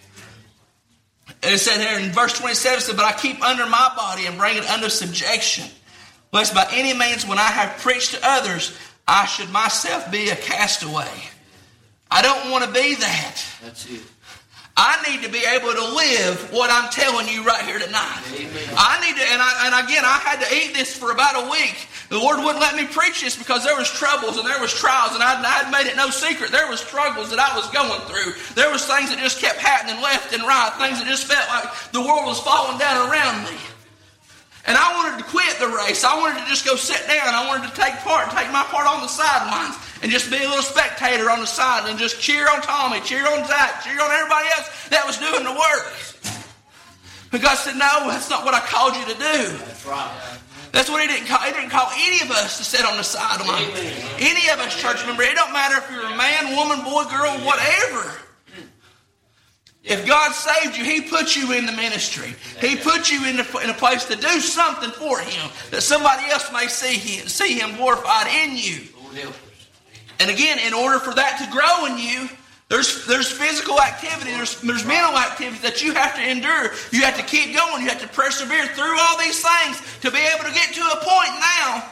And 1.41 1.55
it 1.55 1.59
said 1.59 1.79
here 1.79 2.03
in 2.03 2.11
verse 2.11 2.37
27, 2.37 2.81
said, 2.81 2.97
But 2.97 3.05
I 3.05 3.13
keep 3.13 3.41
under 3.41 3.65
my 3.65 3.93
body 3.95 4.25
and 4.25 4.37
bring 4.37 4.57
it 4.57 4.69
under 4.69 4.89
subjection, 4.89 5.71
lest 6.33 6.53
by 6.53 6.67
any 6.73 6.91
means 6.91 7.25
when 7.25 7.39
I 7.39 7.47
have 7.47 7.79
preached 7.79 8.11
to 8.11 8.19
others, 8.21 8.77
I 9.07 9.25
should 9.25 9.49
myself 9.51 10.11
be 10.11 10.29
a 10.29 10.35
castaway. 10.35 11.11
I 12.09 12.21
don't 12.21 12.51
want 12.51 12.63
to 12.63 12.71
be 12.71 12.95
that. 12.95 13.43
That's 13.61 13.89
it. 13.89 14.01
I 14.75 14.97
need 15.05 15.21
to 15.21 15.29
be 15.29 15.45
able 15.45 15.69
to 15.69 15.85
live 15.93 16.49
what 16.51 16.73
I'm 16.73 16.89
telling 16.89 17.29
you 17.29 17.43
right 17.45 17.61
here 17.61 17.77
tonight. 17.77 18.25
Amen. 18.33 18.73
I 18.73 18.97
need 19.05 19.13
to, 19.21 19.25
and, 19.29 19.37
I, 19.37 19.69
and 19.69 19.85
again, 19.85 20.01
I 20.01 20.17
had 20.17 20.41
to 20.41 20.49
eat 20.49 20.73
this 20.73 20.97
for 20.97 21.11
about 21.11 21.45
a 21.45 21.51
week. 21.51 21.87
The 22.09 22.17
Lord 22.17 22.39
wouldn't 22.41 22.59
let 22.59 22.75
me 22.75 22.85
preach 22.85 23.21
this 23.21 23.37
because 23.37 23.63
there 23.63 23.77
was 23.77 23.89
troubles 23.89 24.37
and 24.37 24.47
there 24.49 24.59
was 24.59 24.73
trials, 24.73 25.13
and 25.13 25.21
I 25.21 25.37
had 25.37 25.69
made 25.69 25.85
it 25.85 25.95
no 25.95 26.09
secret. 26.09 26.51
There 26.51 26.69
was 26.69 26.79
struggles 26.81 27.29
that 27.29 27.37
I 27.37 27.55
was 27.55 27.69
going 27.69 28.01
through. 28.09 28.33
There 28.55 28.71
was 28.71 28.85
things 28.85 29.13
that 29.13 29.19
just 29.19 29.39
kept 29.39 29.59
happening 29.59 30.01
left 30.01 30.33
and 30.33 30.41
right, 30.41 30.73
things 30.81 30.97
that 30.97 31.07
just 31.07 31.29
felt 31.29 31.45
like 31.49 31.69
the 31.91 32.01
world 32.01 32.25
was 32.25 32.39
falling 32.41 32.79
down 32.79 33.09
around 33.09 33.45
me. 33.45 33.57
And 34.65 34.77
I 34.77 34.95
wanted 34.95 35.19
to 35.19 35.25
quit 35.29 35.59
the 35.59 35.67
race. 35.67 36.03
I 36.03 36.15
wanted 36.19 36.39
to 36.39 36.47
just 36.47 36.65
go 36.65 36.75
sit 36.75 37.05
down. 37.07 37.35
I 37.35 37.47
wanted 37.47 37.67
to 37.67 37.75
take 37.75 37.95
part, 37.99 38.29
and 38.29 38.37
take 38.37 38.51
my 38.51 38.63
part 38.63 38.87
on 38.87 39.01
the 39.01 39.11
sidelines, 39.11 39.75
and 40.01 40.11
just 40.11 40.31
be 40.31 40.37
a 40.37 40.47
little 40.47 40.63
spectator 40.63 41.29
on 41.29 41.39
the 41.39 41.47
side 41.47 41.89
and 41.89 41.99
just 41.99 42.19
cheer 42.19 42.47
on 42.47 42.61
Tommy, 42.61 43.01
cheer 43.01 43.27
on 43.27 43.45
Zach, 43.45 43.83
cheer 43.83 43.99
on 43.99 44.11
everybody 44.11 44.47
else 44.55 44.87
that 44.87 45.03
was 45.05 45.19
doing 45.19 45.43
the 45.43 45.51
work. 45.51 45.83
But 47.31 47.41
God 47.41 47.55
said, 47.55 47.75
No, 47.75 48.07
that's 48.07 48.29
not 48.29 48.45
what 48.45 48.53
I 48.53 48.59
called 48.59 48.95
you 48.95 49.03
to 49.11 49.17
do. 49.19 49.57
That's 49.67 49.85
right. 49.85 50.39
That's 50.71 50.89
what 50.89 51.01
he 51.01 51.07
didn't 51.07 51.27
call. 51.27 51.39
He 51.39 51.51
didn't 51.51 51.69
call 51.69 51.89
any 51.93 52.21
of 52.21 52.31
us 52.31 52.57
to 52.57 52.63
sit 52.63 52.85
on 52.85 52.97
the 52.97 53.03
sideline. 53.03 53.69
Any 54.17 54.49
of 54.49 54.59
us, 54.59 54.79
church 54.79 55.05
member. 55.05 55.23
It 55.23 55.35
don't 55.35 55.53
matter 55.53 55.77
if 55.77 55.89
you're 55.91 56.05
a 56.05 56.17
man, 56.17 56.55
woman, 56.55 56.83
boy, 56.83 57.03
girl, 57.11 57.31
whatever. 57.45 58.11
If 59.83 60.07
God 60.07 60.31
saved 60.31 60.77
you, 60.77 60.85
He 60.85 61.01
put 61.01 61.35
you 61.35 61.51
in 61.51 61.65
the 61.65 61.73
ministry. 61.73 62.33
He 62.61 62.77
put 62.77 63.11
you 63.11 63.25
in, 63.25 63.35
the, 63.37 63.59
in 63.63 63.69
a 63.69 63.73
place 63.73 64.05
to 64.05 64.15
do 64.15 64.39
something 64.39 64.91
for 64.91 65.19
Him 65.19 65.51
that 65.71 65.81
somebody 65.81 66.29
else 66.31 66.51
may 66.53 66.67
see 66.67 66.97
Him, 66.97 67.27
see 67.27 67.59
Him 67.59 67.75
glorified 67.75 68.27
in 68.27 68.55
you. 68.55 68.81
And 70.19 70.31
again, 70.31 70.59
in 70.59 70.73
order 70.73 70.99
for 70.99 71.13
that 71.13 71.37
to 71.43 71.51
grow 71.51 71.85
in 71.85 71.97
you, 71.97 72.29
there's, 72.69 73.05
there's 73.05 73.29
physical 73.29 73.79
activity, 73.79 74.31
there's, 74.31 74.59
there's 74.61 74.85
mental 74.85 75.17
activity 75.17 75.59
that 75.61 75.83
you 75.83 75.93
have 75.93 76.15
to 76.15 76.23
endure. 76.27 76.71
You 76.91 77.01
have 77.03 77.17
to 77.17 77.23
keep 77.23 77.55
going. 77.55 77.83
You 77.83 77.89
have 77.89 78.01
to 78.01 78.07
persevere 78.07 78.65
through 78.67 78.97
all 78.99 79.19
these 79.19 79.43
things 79.43 79.81
to 80.01 80.09
be 80.09 80.17
able 80.17 80.45
to 80.45 80.53
get 80.53 80.73
to 80.73 80.81
a 80.81 80.97
point 81.03 81.33
now 81.37 81.91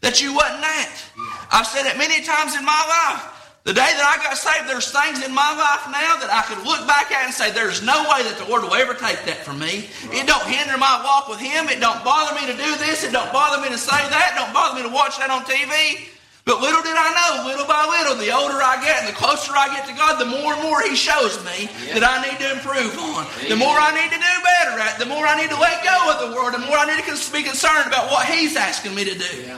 that 0.00 0.22
you 0.22 0.34
wasn't 0.34 0.62
at. 0.62 1.04
I've 1.50 1.66
said 1.66 1.86
it 1.86 1.98
many 1.98 2.22
times 2.24 2.54
in 2.54 2.64
my 2.64 2.72
life. 2.72 3.31
The 3.62 3.70
day 3.70 3.94
that 3.94 4.02
I 4.02 4.18
got 4.18 4.34
saved, 4.34 4.66
there's 4.66 4.90
things 4.90 5.22
in 5.22 5.30
my 5.30 5.54
life 5.54 5.86
now 5.86 6.18
that 6.18 6.34
I 6.34 6.42
could 6.50 6.66
look 6.66 6.82
back 6.82 7.14
at 7.14 7.30
and 7.30 7.34
say, 7.34 7.54
there's 7.54 7.78
no 7.78 7.94
way 8.10 8.26
that 8.26 8.34
the 8.34 8.50
Lord 8.50 8.66
will 8.66 8.74
ever 8.74 8.90
take 8.90 9.22
that 9.30 9.46
from 9.46 9.62
me. 9.62 9.86
It 10.10 10.26
don't 10.26 10.42
hinder 10.50 10.74
my 10.74 10.98
walk 11.06 11.30
with 11.30 11.38
Him. 11.38 11.70
It 11.70 11.78
don't 11.78 12.02
bother 12.02 12.34
me 12.34 12.42
to 12.50 12.58
do 12.58 12.70
this. 12.82 13.06
It 13.06 13.14
don't 13.14 13.30
bother 13.30 13.62
me 13.62 13.70
to 13.70 13.78
say 13.78 13.94
that. 13.94 14.34
It 14.34 14.42
don't 14.42 14.50
bother 14.50 14.74
me 14.74 14.82
to 14.82 14.90
watch 14.90 15.22
that 15.22 15.30
on 15.30 15.46
TV. 15.46 16.10
But 16.42 16.58
little 16.58 16.82
did 16.82 16.98
I 16.98 17.06
know, 17.14 17.46
little 17.46 17.70
by 17.70 17.86
little, 17.86 18.18
the 18.18 18.34
older 18.34 18.58
I 18.58 18.82
get 18.82 19.06
and 19.06 19.06
the 19.06 19.14
closer 19.14 19.54
I 19.54 19.70
get 19.70 19.86
to 19.86 19.94
God, 19.94 20.18
the 20.18 20.26
more 20.26 20.58
and 20.58 20.62
more 20.66 20.82
He 20.82 20.98
shows 20.98 21.38
me 21.46 21.70
that 21.94 22.02
I 22.02 22.18
need 22.18 22.42
to 22.42 22.58
improve 22.58 22.98
on. 22.98 23.30
The 23.46 23.54
more 23.54 23.78
I 23.78 23.94
need 23.94 24.10
to 24.10 24.18
do 24.18 24.34
better 24.42 24.74
at, 24.82 24.98
the 24.98 25.06
more 25.06 25.22
I 25.22 25.38
need 25.38 25.54
to 25.54 25.60
let 25.62 25.86
go 25.86 25.94
of 26.10 26.18
the 26.18 26.34
world, 26.34 26.58
the 26.58 26.66
more 26.66 26.74
I 26.74 26.90
need 26.90 27.06
to 27.06 27.14
be 27.30 27.46
concerned 27.46 27.86
about 27.86 28.10
what 28.10 28.26
He's 28.26 28.58
asking 28.58 28.90
me 28.90 29.06
to 29.06 29.14
do. 29.14 29.54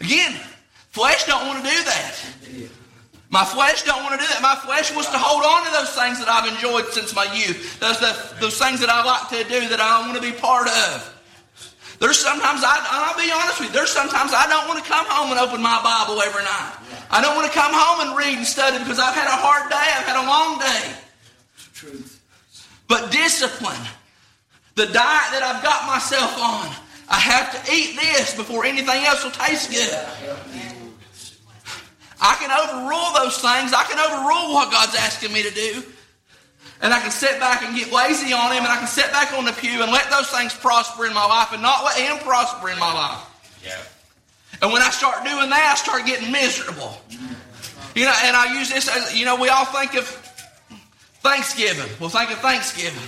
Again, 0.00 0.40
Flesh 0.92 1.24
don't 1.24 1.48
want 1.48 1.64
to 1.64 1.70
do 1.70 1.84
that. 1.84 2.14
My 3.32 3.48
flesh 3.48 3.82
don't 3.82 4.04
want 4.04 4.12
to 4.12 4.20
do 4.20 4.28
that. 4.28 4.44
My 4.44 4.60
flesh 4.60 4.92
wants 4.92 5.08
to 5.08 5.16
hold 5.16 5.40
on 5.40 5.64
to 5.64 5.72
those 5.72 5.96
things 5.96 6.20
that 6.20 6.28
I've 6.28 6.52
enjoyed 6.52 6.92
since 6.92 7.16
my 7.16 7.24
youth. 7.32 7.80
Those, 7.80 7.96
those 8.36 8.60
things 8.60 8.76
that 8.84 8.92
I 8.92 9.00
like 9.00 9.32
to 9.32 9.40
do 9.48 9.72
that 9.72 9.80
I 9.80 10.04
want 10.04 10.20
to 10.20 10.22
be 10.22 10.36
part 10.36 10.68
of. 10.68 11.08
There's 11.96 12.20
sometimes, 12.20 12.60
I, 12.60 12.76
I'll 12.76 13.16
be 13.16 13.32
honest 13.32 13.56
with 13.56 13.72
you, 13.72 13.74
there's 13.74 13.88
sometimes 13.88 14.36
I 14.36 14.44
don't 14.52 14.68
want 14.68 14.84
to 14.84 14.86
come 14.90 15.06
home 15.08 15.32
and 15.32 15.40
open 15.40 15.64
my 15.64 15.80
Bible 15.80 16.20
every 16.20 16.44
night. 16.44 16.76
I 17.08 17.24
don't 17.24 17.32
want 17.32 17.48
to 17.48 17.56
come 17.56 17.72
home 17.72 18.04
and 18.04 18.10
read 18.12 18.36
and 18.36 18.46
study 18.46 18.76
because 18.76 19.00
I've 19.00 19.16
had 19.16 19.32
a 19.32 19.38
hard 19.40 19.72
day, 19.72 19.80
I've 19.80 20.04
had 20.04 20.20
a 20.20 20.28
long 20.28 20.60
day. 20.60 20.84
Truth. 21.72 22.20
But 22.84 23.08
discipline, 23.08 23.80
the 24.74 24.92
diet 24.92 25.32
that 25.32 25.40
I've 25.40 25.64
got 25.64 25.88
myself 25.88 26.36
on, 26.36 26.68
I 27.08 27.16
have 27.16 27.48
to 27.54 27.72
eat 27.72 27.96
this 27.96 28.36
before 28.36 28.66
anything 28.66 29.08
else 29.08 29.24
will 29.24 29.32
taste 29.32 29.72
good. 29.72 30.71
I 32.22 32.38
can 32.38 32.54
overrule 32.54 33.10
those 33.18 33.34
things. 33.42 33.74
I 33.74 33.82
can 33.82 33.98
overrule 33.98 34.54
what 34.54 34.70
God's 34.70 34.94
asking 34.94 35.32
me 35.32 35.42
to 35.42 35.50
do. 35.50 35.82
And 36.80 36.94
I 36.94 37.00
can 37.00 37.10
sit 37.10 37.38
back 37.40 37.62
and 37.62 37.76
get 37.76 37.92
lazy 37.92 38.32
on 38.32 38.52
Him, 38.52 38.62
and 38.62 38.72
I 38.72 38.78
can 38.78 38.86
sit 38.86 39.10
back 39.10 39.32
on 39.34 39.44
the 39.44 39.52
pew 39.52 39.82
and 39.82 39.90
let 39.90 40.08
those 40.10 40.30
things 40.30 40.54
prosper 40.54 41.06
in 41.06 41.14
my 41.14 41.26
life 41.26 41.52
and 41.52 41.60
not 41.60 41.84
let 41.84 41.98
Him 41.98 42.18
prosper 42.18 42.70
in 42.70 42.78
my 42.78 42.92
life. 42.92 43.26
Yeah. 43.64 44.62
And 44.62 44.72
when 44.72 44.82
I 44.82 44.90
start 44.90 45.24
doing 45.24 45.50
that, 45.50 45.72
I 45.72 45.74
start 45.74 46.06
getting 46.06 46.30
miserable. 46.30 46.96
You 47.94 48.06
know, 48.06 48.14
and 48.24 48.36
I 48.36 48.58
use 48.58 48.70
this 48.70 48.88
as, 48.88 49.18
you 49.18 49.24
know, 49.24 49.36
we 49.36 49.48
all 49.48 49.64
think 49.64 49.94
of 49.94 50.06
Thanksgiving. 51.26 51.90
We'll 52.00 52.10
think 52.10 52.30
of 52.30 52.38
Thanksgiving. 52.38 53.02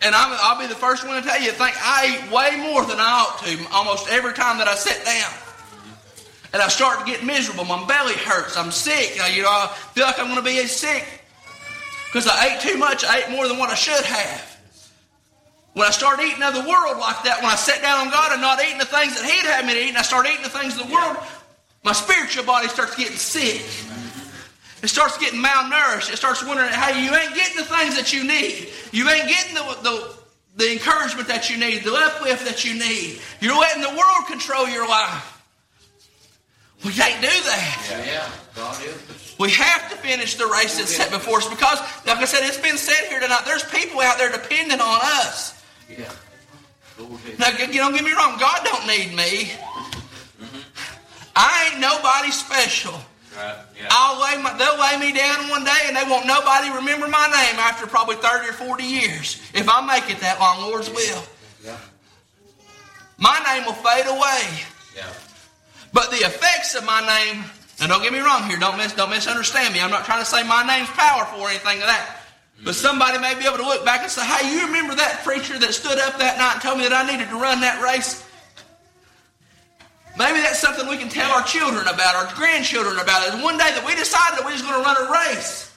And 0.00 0.14
i 0.14 0.52
will 0.54 0.60
be 0.60 0.68
the 0.68 0.78
first 0.78 1.04
one 1.04 1.20
to 1.20 1.28
tell 1.28 1.40
you, 1.40 1.50
think 1.50 1.74
I 1.80 2.22
eat 2.22 2.32
way 2.32 2.70
more 2.70 2.84
than 2.84 2.98
I 3.00 3.26
ought 3.26 3.44
to 3.44 3.74
almost 3.74 4.08
every 4.08 4.32
time 4.32 4.58
that 4.58 4.68
I 4.68 4.76
sit 4.76 5.04
down. 5.04 5.47
And 6.52 6.62
I 6.62 6.68
start 6.68 7.00
to 7.00 7.04
get 7.04 7.24
miserable. 7.24 7.64
My 7.64 7.84
belly 7.86 8.14
hurts. 8.14 8.56
I'm 8.56 8.70
sick. 8.70 9.20
I, 9.20 9.28
you 9.28 9.42
know, 9.42 9.50
I 9.50 9.66
feel 9.92 10.04
like 10.04 10.18
I'm 10.18 10.26
going 10.26 10.38
to 10.38 10.42
be 10.42 10.56
sick 10.66 11.04
because 12.06 12.26
I 12.26 12.54
ate 12.54 12.60
too 12.60 12.78
much. 12.78 13.04
I 13.04 13.20
ate 13.20 13.30
more 13.30 13.46
than 13.48 13.58
what 13.58 13.70
I 13.70 13.74
should 13.74 14.04
have. 14.04 14.56
When 15.74 15.86
I 15.86 15.90
start 15.90 16.20
eating 16.20 16.42
of 16.42 16.54
the 16.54 16.68
world 16.68 16.98
like 16.98 17.22
that, 17.24 17.42
when 17.42 17.52
I 17.52 17.54
sit 17.54 17.82
down 17.82 18.06
on 18.06 18.10
God 18.10 18.32
and 18.32 18.40
not 18.40 18.62
eating 18.64 18.78
the 18.78 18.86
things 18.86 19.20
that 19.20 19.30
He'd 19.30 19.46
have 19.46 19.66
me 19.66 19.74
to 19.74 19.80
eat, 19.80 19.88
and 19.90 19.98
I 19.98 20.02
start 20.02 20.26
eating 20.26 20.42
the 20.42 20.48
things 20.48 20.80
of 20.80 20.88
the 20.88 20.92
world, 20.92 21.16
my 21.84 21.92
spiritual 21.92 22.44
body 22.44 22.68
starts 22.68 22.96
getting 22.96 23.16
sick. 23.16 23.62
It 24.82 24.88
starts 24.88 25.18
getting 25.18 25.42
malnourished. 25.42 26.12
It 26.12 26.16
starts 26.16 26.44
wondering, 26.44 26.70
hey, 26.70 27.04
you 27.04 27.14
ain't 27.14 27.34
getting 27.34 27.56
the 27.56 27.64
things 27.64 27.96
that 27.96 28.12
you 28.12 28.24
need. 28.24 28.68
You 28.90 29.08
ain't 29.08 29.28
getting 29.28 29.54
the, 29.54 29.78
the, 29.82 30.14
the 30.56 30.72
encouragement 30.72 31.28
that 31.28 31.50
you 31.50 31.58
need, 31.58 31.84
the 31.84 31.94
uplift 31.94 32.44
that 32.46 32.64
you 32.64 32.74
need. 32.74 33.20
You're 33.40 33.58
letting 33.58 33.82
the 33.82 33.90
world 33.90 34.26
control 34.26 34.68
your 34.68 34.88
life. 34.88 35.37
We 36.84 36.92
can't 36.92 37.20
do 37.20 37.28
that. 37.28 38.04
Yeah. 38.06 38.30
We 39.38 39.50
have 39.50 39.90
to 39.90 39.96
finish 39.96 40.36
the 40.36 40.46
race 40.46 40.78
that's 40.78 40.94
set 40.94 41.10
before 41.10 41.38
us 41.38 41.48
because, 41.48 41.78
like 42.06 42.18
I 42.18 42.24
said, 42.24 42.46
it's 42.46 42.58
been 42.58 42.76
said 42.76 43.08
here 43.08 43.20
tonight. 43.20 43.42
There's 43.44 43.64
people 43.64 44.00
out 44.00 44.18
there 44.18 44.30
depending 44.30 44.80
on 44.80 44.98
us. 45.02 45.62
Yeah. 45.88 46.10
Now, 47.38 47.50
don't 47.50 47.94
get 47.94 48.04
me 48.04 48.12
wrong. 48.12 48.38
God 48.38 48.60
don't 48.64 48.86
need 48.86 49.14
me. 49.14 49.52
Mm-hmm. 50.40 50.58
I 51.36 51.70
ain't 51.70 51.80
nobody 51.80 52.32
special. 52.32 52.94
Right. 53.36 53.56
Yeah. 53.78 53.88
I'll 53.90 54.20
lay 54.20 54.42
my, 54.42 54.56
they'll 54.58 54.78
lay 54.80 54.98
me 54.98 55.16
down 55.16 55.48
one 55.48 55.62
day 55.62 55.78
and 55.86 55.96
they 55.96 56.02
won't 56.02 56.26
nobody 56.26 56.70
remember 56.70 57.06
my 57.06 57.26
name 57.26 57.60
after 57.60 57.86
probably 57.86 58.16
30 58.16 58.48
or 58.48 58.52
40 58.52 58.82
years. 58.82 59.40
If 59.54 59.68
I 59.68 59.84
make 59.86 60.10
it 60.10 60.20
that 60.20 60.40
long, 60.40 60.62
Lord's 60.62 60.90
will. 60.90 61.22
Yeah. 61.64 61.76
My 63.18 63.40
name 63.46 63.66
will 63.66 63.74
fade 63.74 64.06
away. 64.06 64.64
Yeah. 64.96 65.12
But 65.92 66.10
the 66.10 66.18
effects 66.18 66.74
of 66.74 66.84
my 66.84 67.00
name, 67.00 67.44
and 67.80 67.90
don't 67.90 68.02
get 68.02 68.12
me 68.12 68.20
wrong 68.20 68.44
here, 68.48 68.58
don't, 68.58 68.76
mis- 68.76 68.94
don't 68.94 69.10
misunderstand 69.10 69.74
me. 69.74 69.80
I'm 69.80 69.90
not 69.90 70.04
trying 70.04 70.20
to 70.20 70.28
say 70.28 70.42
my 70.42 70.66
name's 70.66 70.90
powerful 70.90 71.40
or 71.40 71.48
anything 71.48 71.78
like 71.78 71.86
that. 71.86 72.16
But 72.64 72.74
somebody 72.74 73.18
may 73.18 73.34
be 73.34 73.46
able 73.46 73.58
to 73.58 73.62
look 73.62 73.84
back 73.84 74.02
and 74.02 74.10
say, 74.10 74.26
hey, 74.26 74.52
you 74.52 74.66
remember 74.66 74.94
that 74.96 75.22
preacher 75.24 75.58
that 75.58 75.72
stood 75.74 75.98
up 75.98 76.18
that 76.18 76.38
night 76.38 76.54
and 76.54 76.62
told 76.62 76.78
me 76.78 76.84
that 76.84 76.92
I 76.92 77.08
needed 77.10 77.28
to 77.28 77.36
run 77.36 77.60
that 77.60 77.80
race? 77.80 78.24
Maybe 80.18 80.40
that's 80.40 80.58
something 80.58 80.88
we 80.88 80.96
can 80.98 81.08
tell 81.08 81.30
our 81.30 81.44
children 81.44 81.86
about, 81.86 82.16
our 82.16 82.34
grandchildren 82.34 82.98
about. 82.98 83.28
Is 83.28 83.40
one 83.40 83.56
day 83.56 83.70
that 83.70 83.86
we 83.86 83.94
decided 83.94 84.38
that 84.38 84.44
we 84.44 84.52
was 84.52 84.62
going 84.62 84.74
to 84.74 84.82
run 84.82 84.96
a 84.98 85.10
race 85.30 85.72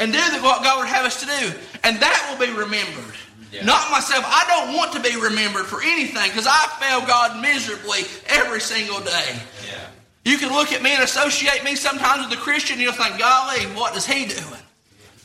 and 0.00 0.12
do 0.12 0.18
what 0.42 0.64
God 0.64 0.80
would 0.80 0.88
have 0.88 1.06
us 1.06 1.20
to 1.20 1.26
do. 1.26 1.58
And 1.84 2.00
that 2.00 2.26
will 2.28 2.44
be 2.44 2.52
remembered. 2.52 3.14
Yeah. 3.54 3.64
Not 3.64 3.88
myself. 3.92 4.24
I 4.26 4.44
don't 4.48 4.76
want 4.76 4.92
to 4.94 5.00
be 5.00 5.14
remembered 5.16 5.66
for 5.66 5.80
anything 5.80 6.28
because 6.28 6.48
I 6.48 6.66
fail 6.82 7.06
God 7.06 7.40
miserably 7.40 8.00
every 8.26 8.60
single 8.60 8.98
day. 8.98 9.38
Yeah. 9.70 9.78
You 10.24 10.38
can 10.38 10.52
look 10.52 10.72
at 10.72 10.82
me 10.82 10.90
and 10.92 11.04
associate 11.04 11.62
me 11.62 11.76
sometimes 11.76 12.28
with 12.28 12.36
a 12.36 12.42
Christian, 12.42 12.74
and 12.74 12.82
you'll 12.82 12.92
think, 12.92 13.16
golly, 13.16 13.62
what 13.76 13.94
is 13.96 14.04
he 14.04 14.26
doing? 14.26 14.62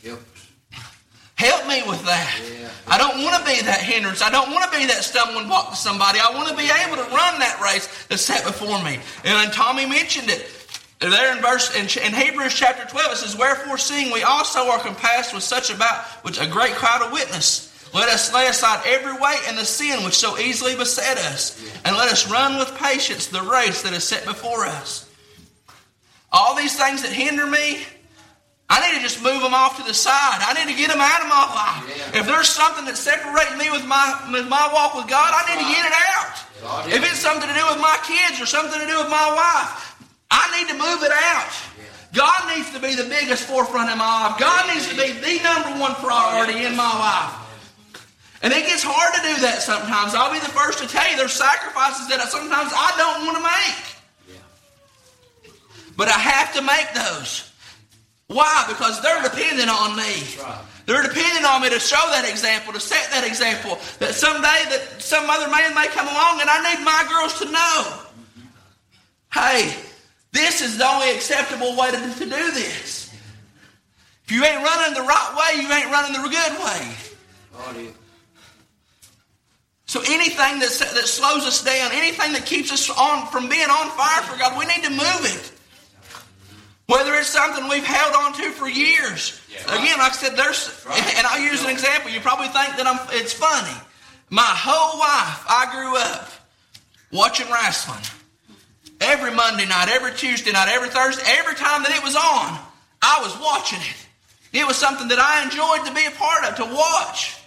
Yep. 0.04 0.20
Help 1.34 1.66
me 1.66 1.82
with 1.88 2.04
that. 2.04 2.40
Yeah. 2.60 2.68
I 2.86 2.98
don't 2.98 3.24
want 3.24 3.42
to 3.42 3.50
be 3.50 3.62
that 3.62 3.80
hindrance. 3.80 4.22
I 4.22 4.30
don't 4.30 4.52
want 4.52 4.70
to 4.70 4.78
be 4.78 4.86
that 4.86 5.02
stumbling 5.02 5.48
block 5.48 5.70
to 5.70 5.76
somebody. 5.76 6.20
I 6.20 6.30
want 6.32 6.48
to 6.50 6.56
be 6.56 6.70
able 6.86 7.02
to 7.02 7.10
run 7.10 7.40
that 7.40 7.58
race 7.60 7.88
that's 8.06 8.22
set 8.22 8.44
before 8.44 8.80
me. 8.84 9.00
And 9.24 9.52
Tommy 9.52 9.86
mentioned 9.86 10.30
it. 10.30 10.46
There 11.00 11.34
in 11.34 11.42
verse 11.42 11.74
in, 11.74 12.04
in 12.04 12.12
Hebrews 12.12 12.54
chapter 12.54 12.86
12, 12.86 13.12
it 13.12 13.16
says, 13.16 13.36
Wherefore 13.36 13.78
seeing 13.78 14.12
we 14.12 14.22
also 14.22 14.68
are 14.68 14.78
compassed 14.78 15.32
with 15.34 15.42
such 15.42 15.74
about 15.74 16.04
which 16.22 16.38
a 16.38 16.46
great 16.46 16.74
crowd 16.74 17.02
of 17.02 17.10
witness. 17.10 17.69
Let 17.92 18.08
us 18.08 18.32
lay 18.32 18.46
aside 18.46 18.84
every 18.86 19.12
weight 19.12 19.40
and 19.48 19.58
the 19.58 19.64
sin 19.64 20.04
which 20.04 20.14
so 20.14 20.38
easily 20.38 20.76
beset 20.76 21.18
us, 21.18 21.58
and 21.84 21.96
let 21.96 22.12
us 22.12 22.30
run 22.30 22.58
with 22.58 22.76
patience 22.76 23.26
the 23.26 23.42
race 23.42 23.82
that 23.82 23.92
is 23.92 24.04
set 24.04 24.24
before 24.24 24.64
us. 24.64 25.10
All 26.32 26.54
these 26.54 26.78
things 26.78 27.02
that 27.02 27.10
hinder 27.10 27.46
me, 27.46 27.82
I 28.70 28.78
need 28.86 28.98
to 28.98 29.02
just 29.02 29.18
move 29.18 29.42
them 29.42 29.54
off 29.54 29.78
to 29.78 29.82
the 29.82 29.94
side. 29.94 30.38
I 30.38 30.54
need 30.54 30.70
to 30.70 30.78
get 30.78 30.94
them 30.94 31.02
out 31.02 31.18
of 31.18 31.26
my 31.26 31.42
life. 31.50 31.82
Yeah. 32.14 32.20
If 32.20 32.26
there's 32.26 32.48
something 32.48 32.84
that's 32.84 33.02
separating 33.02 33.58
me 33.58 33.66
with 33.74 33.82
my, 33.82 34.06
with 34.30 34.46
my 34.46 34.70
walk 34.70 34.94
with 34.94 35.10
God, 35.10 35.34
I 35.34 35.42
need 35.50 35.66
to 35.66 35.68
get 35.74 35.82
it 35.82 35.96
out. 36.14 36.86
If 36.86 37.02
it's 37.02 37.18
something 37.18 37.48
to 37.48 37.54
do 37.54 37.66
with 37.66 37.82
my 37.82 37.98
kids 38.06 38.38
or 38.40 38.46
something 38.46 38.78
to 38.78 38.86
do 38.86 38.98
with 39.02 39.10
my 39.10 39.26
wife, 39.34 39.98
I 40.30 40.46
need 40.54 40.70
to 40.70 40.78
move 40.78 41.02
it 41.02 41.10
out. 41.10 41.50
God 42.14 42.54
needs 42.54 42.70
to 42.70 42.78
be 42.78 42.94
the 42.94 43.08
biggest 43.10 43.42
forefront 43.44 43.90
in 43.90 43.98
my 43.98 44.30
life. 44.30 44.38
God 44.38 44.70
needs 44.70 44.86
to 44.86 44.94
be 44.94 45.18
the 45.18 45.42
number 45.42 45.80
one 45.80 45.94
priority 45.98 46.64
in 46.64 46.76
my 46.76 46.94
life. 46.94 47.49
And 48.42 48.52
it 48.52 48.66
gets 48.66 48.82
hard 48.82 49.12
to 49.14 49.20
do 49.20 49.40
that 49.42 49.60
sometimes. 49.60 50.14
I'll 50.14 50.32
be 50.32 50.40
the 50.40 50.48
first 50.48 50.78
to 50.80 50.88
tell 50.88 51.04
you 51.10 51.16
there's 51.16 51.32
sacrifices 51.32 52.08
that 52.08 52.20
sometimes 52.28 52.72
I 52.74 52.94
don't 52.96 53.26
want 53.26 53.36
to 53.36 53.44
make. 53.44 53.90
But 55.96 56.08
I 56.08 56.16
have 56.16 56.54
to 56.54 56.62
make 56.62 56.88
those. 56.94 57.52
Why? 58.28 58.64
Because 58.68 59.02
they're 59.02 59.22
dependent 59.22 59.68
on 59.68 59.96
me. 59.96 60.24
They're 60.86 61.02
dependent 61.02 61.44
on 61.44 61.60
me 61.60 61.68
to 61.68 61.78
show 61.78 62.00
that 62.10 62.24
example, 62.24 62.72
to 62.72 62.80
set 62.80 63.10
that 63.10 63.26
example. 63.26 63.76
That 63.98 64.14
someday 64.14 64.64
that 64.72 64.96
some 64.98 65.28
other 65.28 65.50
man 65.50 65.74
may 65.74 65.88
come 65.88 66.08
along 66.08 66.40
and 66.40 66.48
I 66.48 66.72
need 66.72 66.82
my 66.82 67.04
girls 67.10 67.38
to 67.40 67.46
know. 67.52 68.08
Hey, 69.34 69.76
this 70.32 70.62
is 70.62 70.78
the 70.78 70.86
only 70.88 71.10
acceptable 71.10 71.76
way 71.76 71.90
to, 71.90 71.98
to 71.98 72.24
do 72.24 72.50
this. 72.56 73.12
If 74.24 74.32
you 74.32 74.44
ain't 74.44 74.62
running 74.62 74.94
the 74.94 75.02
right 75.02 75.30
way, 75.36 75.62
you 75.62 75.70
ain't 75.70 75.90
running 75.90 76.12
the 76.12 76.28
good 76.28 76.52
way. 76.64 76.94
Oh, 77.54 77.99
So 79.90 79.98
anything 80.06 80.60
that, 80.60 80.70
that 80.94 81.08
slows 81.08 81.42
us 81.42 81.64
down, 81.64 81.90
anything 81.90 82.32
that 82.34 82.46
keeps 82.46 82.70
us 82.70 82.88
on 82.90 83.26
from 83.26 83.48
being 83.48 83.68
on 83.68 83.90
fire 83.98 84.22
for 84.22 84.38
God, 84.38 84.56
we 84.56 84.64
need 84.66 84.84
to 84.84 84.90
move 84.90 85.22
it. 85.26 85.50
Whether 86.86 87.16
it's 87.16 87.26
something 87.26 87.68
we've 87.68 87.82
held 87.82 88.14
on 88.14 88.32
to 88.34 88.52
for 88.52 88.68
years. 88.68 89.42
Yeah, 89.50 89.64
right. 89.66 89.82
Again, 89.82 89.98
like 89.98 90.12
I 90.12 90.14
said, 90.14 90.36
there's, 90.36 90.86
right. 90.86 91.16
and 91.18 91.26
I'll 91.26 91.42
use 91.42 91.64
an 91.64 91.70
example. 91.70 92.12
You 92.12 92.20
probably 92.20 92.46
think 92.46 92.76
that 92.76 92.86
I'm, 92.86 93.00
it's 93.18 93.32
funny. 93.32 93.74
My 94.30 94.46
whole 94.46 95.00
life, 95.00 95.42
I 95.50 95.66
grew 95.74 95.96
up 95.96 96.30
watching 97.10 97.50
wrestling. 97.50 98.06
Every 99.00 99.34
Monday 99.34 99.66
night, 99.66 99.88
every 99.88 100.12
Tuesday 100.12 100.52
night, 100.52 100.68
every 100.68 100.90
Thursday, 100.90 101.24
every 101.26 101.56
time 101.56 101.82
that 101.82 101.90
it 101.90 102.04
was 102.04 102.14
on, 102.14 102.60
I 103.02 103.18
was 103.24 103.36
watching 103.40 103.80
it. 103.80 104.60
It 104.60 104.68
was 104.68 104.76
something 104.76 105.08
that 105.08 105.18
I 105.18 105.42
enjoyed 105.42 105.84
to 105.88 105.92
be 105.92 106.06
a 106.06 106.16
part 106.16 106.44
of, 106.44 106.54
to 106.58 106.74
watch. 106.76 107.39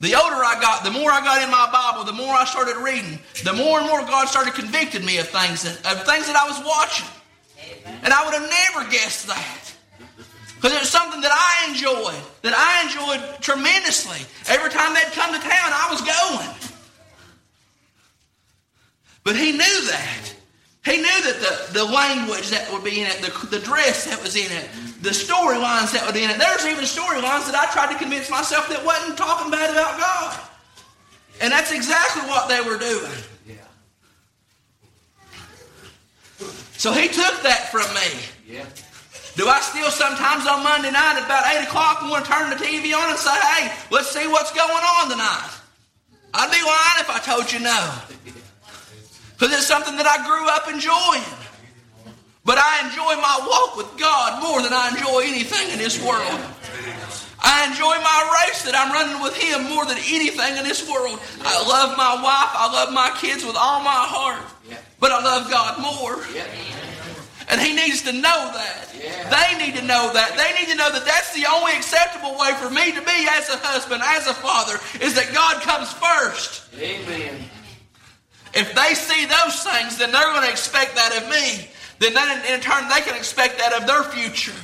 The 0.00 0.14
older 0.14 0.36
I 0.36 0.60
got, 0.60 0.84
the 0.84 0.90
more 0.90 1.10
I 1.10 1.20
got 1.20 1.42
in 1.42 1.50
my 1.50 1.70
Bible, 1.72 2.04
the 2.04 2.12
more 2.12 2.34
I 2.34 2.44
started 2.44 2.76
reading, 2.76 3.18
the 3.44 3.54
more 3.54 3.78
and 3.78 3.88
more 3.88 4.00
God 4.00 4.28
started 4.28 4.52
convicting 4.52 5.04
me 5.04 5.18
of 5.18 5.28
things 5.28 5.62
that, 5.62 5.78
of 5.90 6.04
things 6.04 6.26
that 6.26 6.36
I 6.36 6.46
was 6.46 6.62
watching. 6.66 7.08
And 8.02 8.12
I 8.12 8.24
would 8.24 8.34
have 8.34 8.50
never 8.50 8.90
guessed 8.90 9.26
that. 9.28 9.72
Because 10.56 10.72
it 10.72 10.80
was 10.80 10.90
something 10.90 11.20
that 11.20 11.32
I 11.32 11.70
enjoyed, 11.70 12.20
that 12.42 12.52
I 12.52 12.84
enjoyed 12.84 13.40
tremendously. 13.40 14.20
Every 14.48 14.70
time 14.70 14.92
they'd 14.92 15.12
come 15.12 15.32
to 15.32 15.40
town, 15.40 15.70
I 15.72 15.88
was 15.90 16.00
going. 16.02 16.72
But 19.24 19.36
he 19.36 19.52
knew 19.52 19.86
that. 19.88 20.34
He 20.84 20.98
knew 20.98 21.02
that 21.02 21.68
the, 21.72 21.78
the 21.80 21.84
language 21.84 22.50
that 22.50 22.70
would 22.72 22.84
be 22.84 23.00
in 23.00 23.06
it, 23.06 23.20
the, 23.20 23.46
the 23.46 23.58
dress 23.58 24.04
that 24.04 24.22
was 24.22 24.36
in 24.36 24.50
it, 24.52 24.68
the 25.02 25.10
storylines 25.10 25.92
that 25.92 26.04
were 26.06 26.16
in 26.18 26.30
it. 26.30 26.38
There's 26.38 26.66
even 26.66 26.84
storylines 26.84 27.46
that 27.50 27.54
I 27.54 27.70
tried 27.72 27.92
to 27.92 27.98
convince 27.98 28.30
myself 28.30 28.68
that 28.68 28.84
wasn't 28.84 29.18
talking 29.18 29.50
bad 29.50 29.70
about 29.70 29.98
God. 29.98 30.40
And 31.40 31.52
that's 31.52 31.72
exactly 31.72 32.22
what 32.22 32.48
they 32.48 32.60
were 32.60 32.78
doing. 32.78 33.12
Yeah. 33.46 33.56
So 36.76 36.92
he 36.92 37.08
took 37.08 37.42
that 37.42 37.68
from 37.70 37.86
me. 37.94 38.56
Yeah. 38.56 38.64
Do 39.36 39.48
I 39.48 39.60
still 39.60 39.90
sometimes 39.90 40.46
on 40.46 40.64
Monday 40.64 40.90
night 40.90 41.20
at 41.20 41.24
about 41.24 41.44
8 41.44 41.68
o'clock 41.68 42.00
want 42.08 42.24
to 42.24 42.32
turn 42.32 42.48
the 42.48 42.56
TV 42.56 42.96
on 42.96 43.10
and 43.10 43.18
say, 43.18 43.36
hey, 43.36 43.70
let's 43.90 44.08
see 44.10 44.26
what's 44.26 44.50
going 44.52 44.70
on 44.70 45.10
tonight? 45.10 45.50
I'd 46.32 46.50
be 46.50 46.60
lying 46.64 47.00
if 47.00 47.10
I 47.10 47.20
told 47.20 47.52
you 47.52 47.60
no. 47.60 47.76
Because 49.36 49.52
it's 49.52 49.66
something 49.66 49.96
that 49.96 50.06
I 50.06 50.24
grew 50.24 50.48
up 50.48 50.68
enjoying. 50.72 51.45
But 52.46 52.62
I 52.62 52.86
enjoy 52.86 53.18
my 53.18 53.36
walk 53.42 53.76
with 53.76 53.90
God 53.98 54.40
more 54.40 54.62
than 54.62 54.72
I 54.72 54.94
enjoy 54.94 55.26
anything 55.26 55.74
in 55.74 55.82
this 55.82 55.98
world. 55.98 56.38
I 57.42 57.66
enjoy 57.66 57.98
my 57.98 58.20
race 58.38 58.62
that 58.62 58.78
I'm 58.78 58.94
running 58.94 59.18
with 59.18 59.34
Him 59.34 59.66
more 59.66 59.84
than 59.84 59.98
anything 59.98 60.56
in 60.56 60.62
this 60.62 60.86
world. 60.86 61.18
I 61.42 61.58
love 61.66 61.98
my 61.98 62.14
wife. 62.22 62.52
I 62.54 62.70
love 62.72 62.94
my 62.94 63.10
kids 63.18 63.44
with 63.44 63.56
all 63.58 63.82
my 63.82 64.06
heart. 64.06 64.46
But 65.00 65.10
I 65.10 65.22
love 65.26 65.50
God 65.50 65.82
more. 65.82 66.22
And 67.50 67.60
He 67.60 67.74
needs 67.74 68.02
to 68.06 68.12
know 68.14 68.54
that. 68.54 68.94
They 68.94 69.50
need 69.58 69.74
to 69.74 69.82
know 69.82 70.14
that. 70.14 70.38
They 70.38 70.54
need 70.54 70.70
to 70.70 70.78
know 70.78 70.90
that 70.94 71.04
that's 71.04 71.34
the 71.34 71.50
only 71.50 71.74
acceptable 71.74 72.38
way 72.38 72.54
for 72.62 72.70
me 72.70 72.94
to 72.94 73.02
be 73.02 73.26
as 73.34 73.50
a 73.50 73.58
husband, 73.58 74.02
as 74.06 74.30
a 74.30 74.34
father, 74.34 74.78
is 75.02 75.18
that 75.18 75.34
God 75.34 75.62
comes 75.62 75.90
first. 75.98 76.62
Amen. 76.78 77.42
If 78.54 78.72
they 78.72 78.94
see 78.94 79.26
those 79.26 79.62
things, 79.66 79.98
then 79.98 80.12
they're 80.12 80.30
going 80.30 80.46
to 80.46 80.50
expect 80.50 80.94
that 80.94 81.10
of 81.18 81.28
me. 81.28 81.74
Then 81.98 82.12
in 82.52 82.60
turn, 82.60 82.88
they 82.88 83.00
can 83.00 83.16
expect 83.16 83.58
that 83.58 83.72
of 83.72 83.86
their 83.86 84.02
future. 84.04 84.54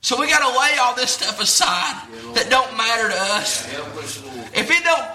So 0.00 0.20
we 0.20 0.28
got 0.28 0.40
to 0.40 0.58
lay 0.58 0.76
all 0.80 0.94
this 0.94 1.12
stuff 1.12 1.40
aside 1.40 1.96
that 2.34 2.50
don't 2.50 2.76
matter 2.76 3.08
to 3.08 3.16
us. 3.40 3.66
If 4.52 4.70
it 4.70 4.84
don't 4.84 5.08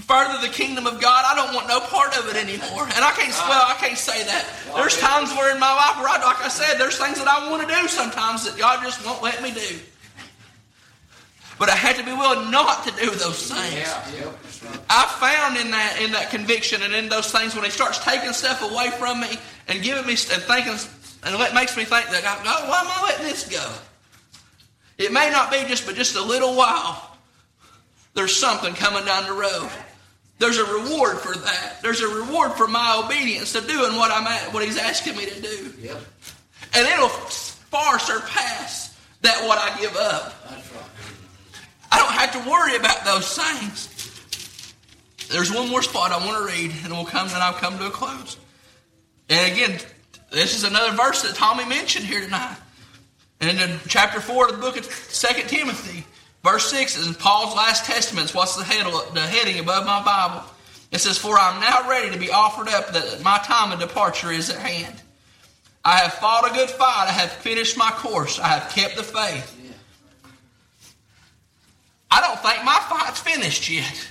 further 0.00 0.40
the 0.40 0.52
kingdom 0.52 0.86
of 0.86 1.00
God, 1.00 1.24
I 1.26 1.34
don't 1.34 1.54
want 1.54 1.68
no 1.68 1.78
part 1.78 2.16
of 2.18 2.26
it 2.28 2.36
anymore. 2.36 2.84
And 2.96 3.04
I 3.04 3.12
can't 3.12 3.30
well, 3.46 3.62
I 3.66 3.76
can't 3.78 3.98
say 3.98 4.24
that. 4.24 4.48
There's 4.74 4.98
times 4.98 5.30
where 5.32 5.52
in 5.52 5.60
my 5.60 5.72
life 5.72 5.96
where 5.98 6.08
I, 6.08 6.18
like 6.24 6.42
I 6.42 6.48
said, 6.48 6.78
there's 6.78 6.96
things 6.96 7.18
that 7.18 7.28
I 7.28 7.50
want 7.50 7.68
to 7.68 7.74
do 7.74 7.86
sometimes 7.86 8.44
that 8.48 8.58
God 8.58 8.82
just 8.82 9.04
won't 9.04 9.22
let 9.22 9.42
me 9.42 9.52
do. 9.52 9.78
But 11.58 11.68
I 11.68 11.76
had 11.76 11.96
to 11.96 12.04
be 12.04 12.12
willing 12.12 12.50
not 12.50 12.84
to 12.86 12.90
do 12.92 13.10
those 13.10 13.52
things. 13.52 13.92
I 14.88 15.06
found 15.20 15.56
in 15.56 15.70
that 15.70 16.00
in 16.02 16.12
that 16.12 16.30
conviction 16.30 16.82
and 16.82 16.92
in 16.92 17.08
those 17.08 17.30
things 17.30 17.54
when 17.54 17.64
He 17.64 17.70
starts 17.70 17.98
taking 18.04 18.32
stuff 18.32 18.62
away 18.62 18.90
from 18.98 19.20
me 19.20 19.28
and 19.68 19.82
giving 19.82 20.06
me 20.06 20.12
and 20.12 20.42
thinking 20.42 20.76
and 21.22 21.34
it 21.34 21.54
makes 21.54 21.76
me 21.76 21.84
think 21.84 22.08
that 22.10 22.22
God, 22.22 22.44
why 22.44 22.80
am 22.80 22.86
I 22.88 23.02
letting 23.04 23.26
this 23.26 23.48
go? 23.48 23.72
It 24.98 25.12
may 25.12 25.30
not 25.30 25.50
be 25.50 25.64
just 25.68 25.86
but 25.86 25.94
just 25.94 26.16
a 26.16 26.22
little 26.22 26.54
while. 26.54 27.16
There's 28.14 28.34
something 28.34 28.74
coming 28.74 29.04
down 29.04 29.24
the 29.24 29.32
road. 29.32 29.70
There's 30.38 30.58
a 30.58 30.64
reward 30.64 31.18
for 31.18 31.34
that. 31.36 31.82
There's 31.82 32.00
a 32.00 32.08
reward 32.08 32.52
for 32.52 32.66
my 32.66 33.02
obedience 33.04 33.52
to 33.52 33.60
doing 33.60 33.96
what 33.96 34.10
I'm 34.10 34.26
at, 34.26 34.52
what 34.52 34.64
He's 34.64 34.78
asking 34.78 35.16
me 35.16 35.26
to 35.26 35.40
do. 35.40 35.72
Yep. 35.80 35.98
And 36.74 36.88
it'll 36.88 37.08
far 37.08 37.98
surpass 37.98 38.98
that 39.22 39.46
what 39.46 39.58
I 39.58 39.78
give 39.80 39.96
up. 39.96 40.34
I 41.92 41.98
don't 41.98 42.12
have 42.12 42.32
to 42.32 42.50
worry 42.50 42.76
about 42.76 43.04
those 43.04 43.36
things. 43.36 43.99
There's 45.30 45.52
one 45.52 45.68
more 45.68 45.82
spot 45.82 46.10
I 46.10 46.24
want 46.26 46.38
to 46.38 46.52
read, 46.52 46.72
and 46.84 46.92
we'll 46.92 47.04
come, 47.04 47.28
and 47.28 47.36
I'll 47.36 47.52
come 47.52 47.78
to 47.78 47.86
a 47.86 47.90
close. 47.90 48.36
And 49.28 49.52
again, 49.52 49.78
this 50.30 50.56
is 50.56 50.64
another 50.64 50.96
verse 50.96 51.22
that 51.22 51.36
Tommy 51.36 51.64
mentioned 51.64 52.04
here 52.04 52.20
tonight. 52.20 52.56
And 53.40 53.58
in 53.58 53.78
chapter 53.86 54.20
4 54.20 54.48
of 54.48 54.52
the 54.52 54.58
book 54.58 54.76
of 54.76 54.84
2 54.84 55.42
Timothy, 55.46 56.04
verse 56.42 56.70
6 56.70 56.98
is 56.98 57.06
in 57.06 57.14
Paul's 57.14 57.54
last 57.54 57.84
testaments. 57.84 58.34
What's 58.34 58.56
the, 58.56 58.64
head, 58.64 58.86
the 59.14 59.20
heading 59.20 59.60
above 59.60 59.86
my 59.86 60.02
Bible? 60.02 60.44
It 60.90 60.98
says, 60.98 61.16
For 61.16 61.38
I 61.38 61.54
am 61.54 61.60
now 61.60 61.88
ready 61.88 62.10
to 62.10 62.18
be 62.18 62.30
offered 62.30 62.68
up, 62.68 62.92
that 62.92 63.22
my 63.22 63.38
time 63.38 63.72
of 63.72 63.78
departure 63.78 64.32
is 64.32 64.50
at 64.50 64.58
hand. 64.58 65.00
I 65.84 65.98
have 65.98 66.14
fought 66.14 66.50
a 66.50 66.54
good 66.54 66.68
fight. 66.68 67.06
I 67.08 67.12
have 67.12 67.30
finished 67.30 67.78
my 67.78 67.90
course. 67.92 68.38
I 68.38 68.48
have 68.48 68.70
kept 68.72 68.96
the 68.96 69.04
faith. 69.04 69.56
I 72.10 72.20
don't 72.20 72.40
think 72.40 72.64
my 72.64 72.78
fight's 72.88 73.20
finished 73.20 73.70
yet. 73.70 74.09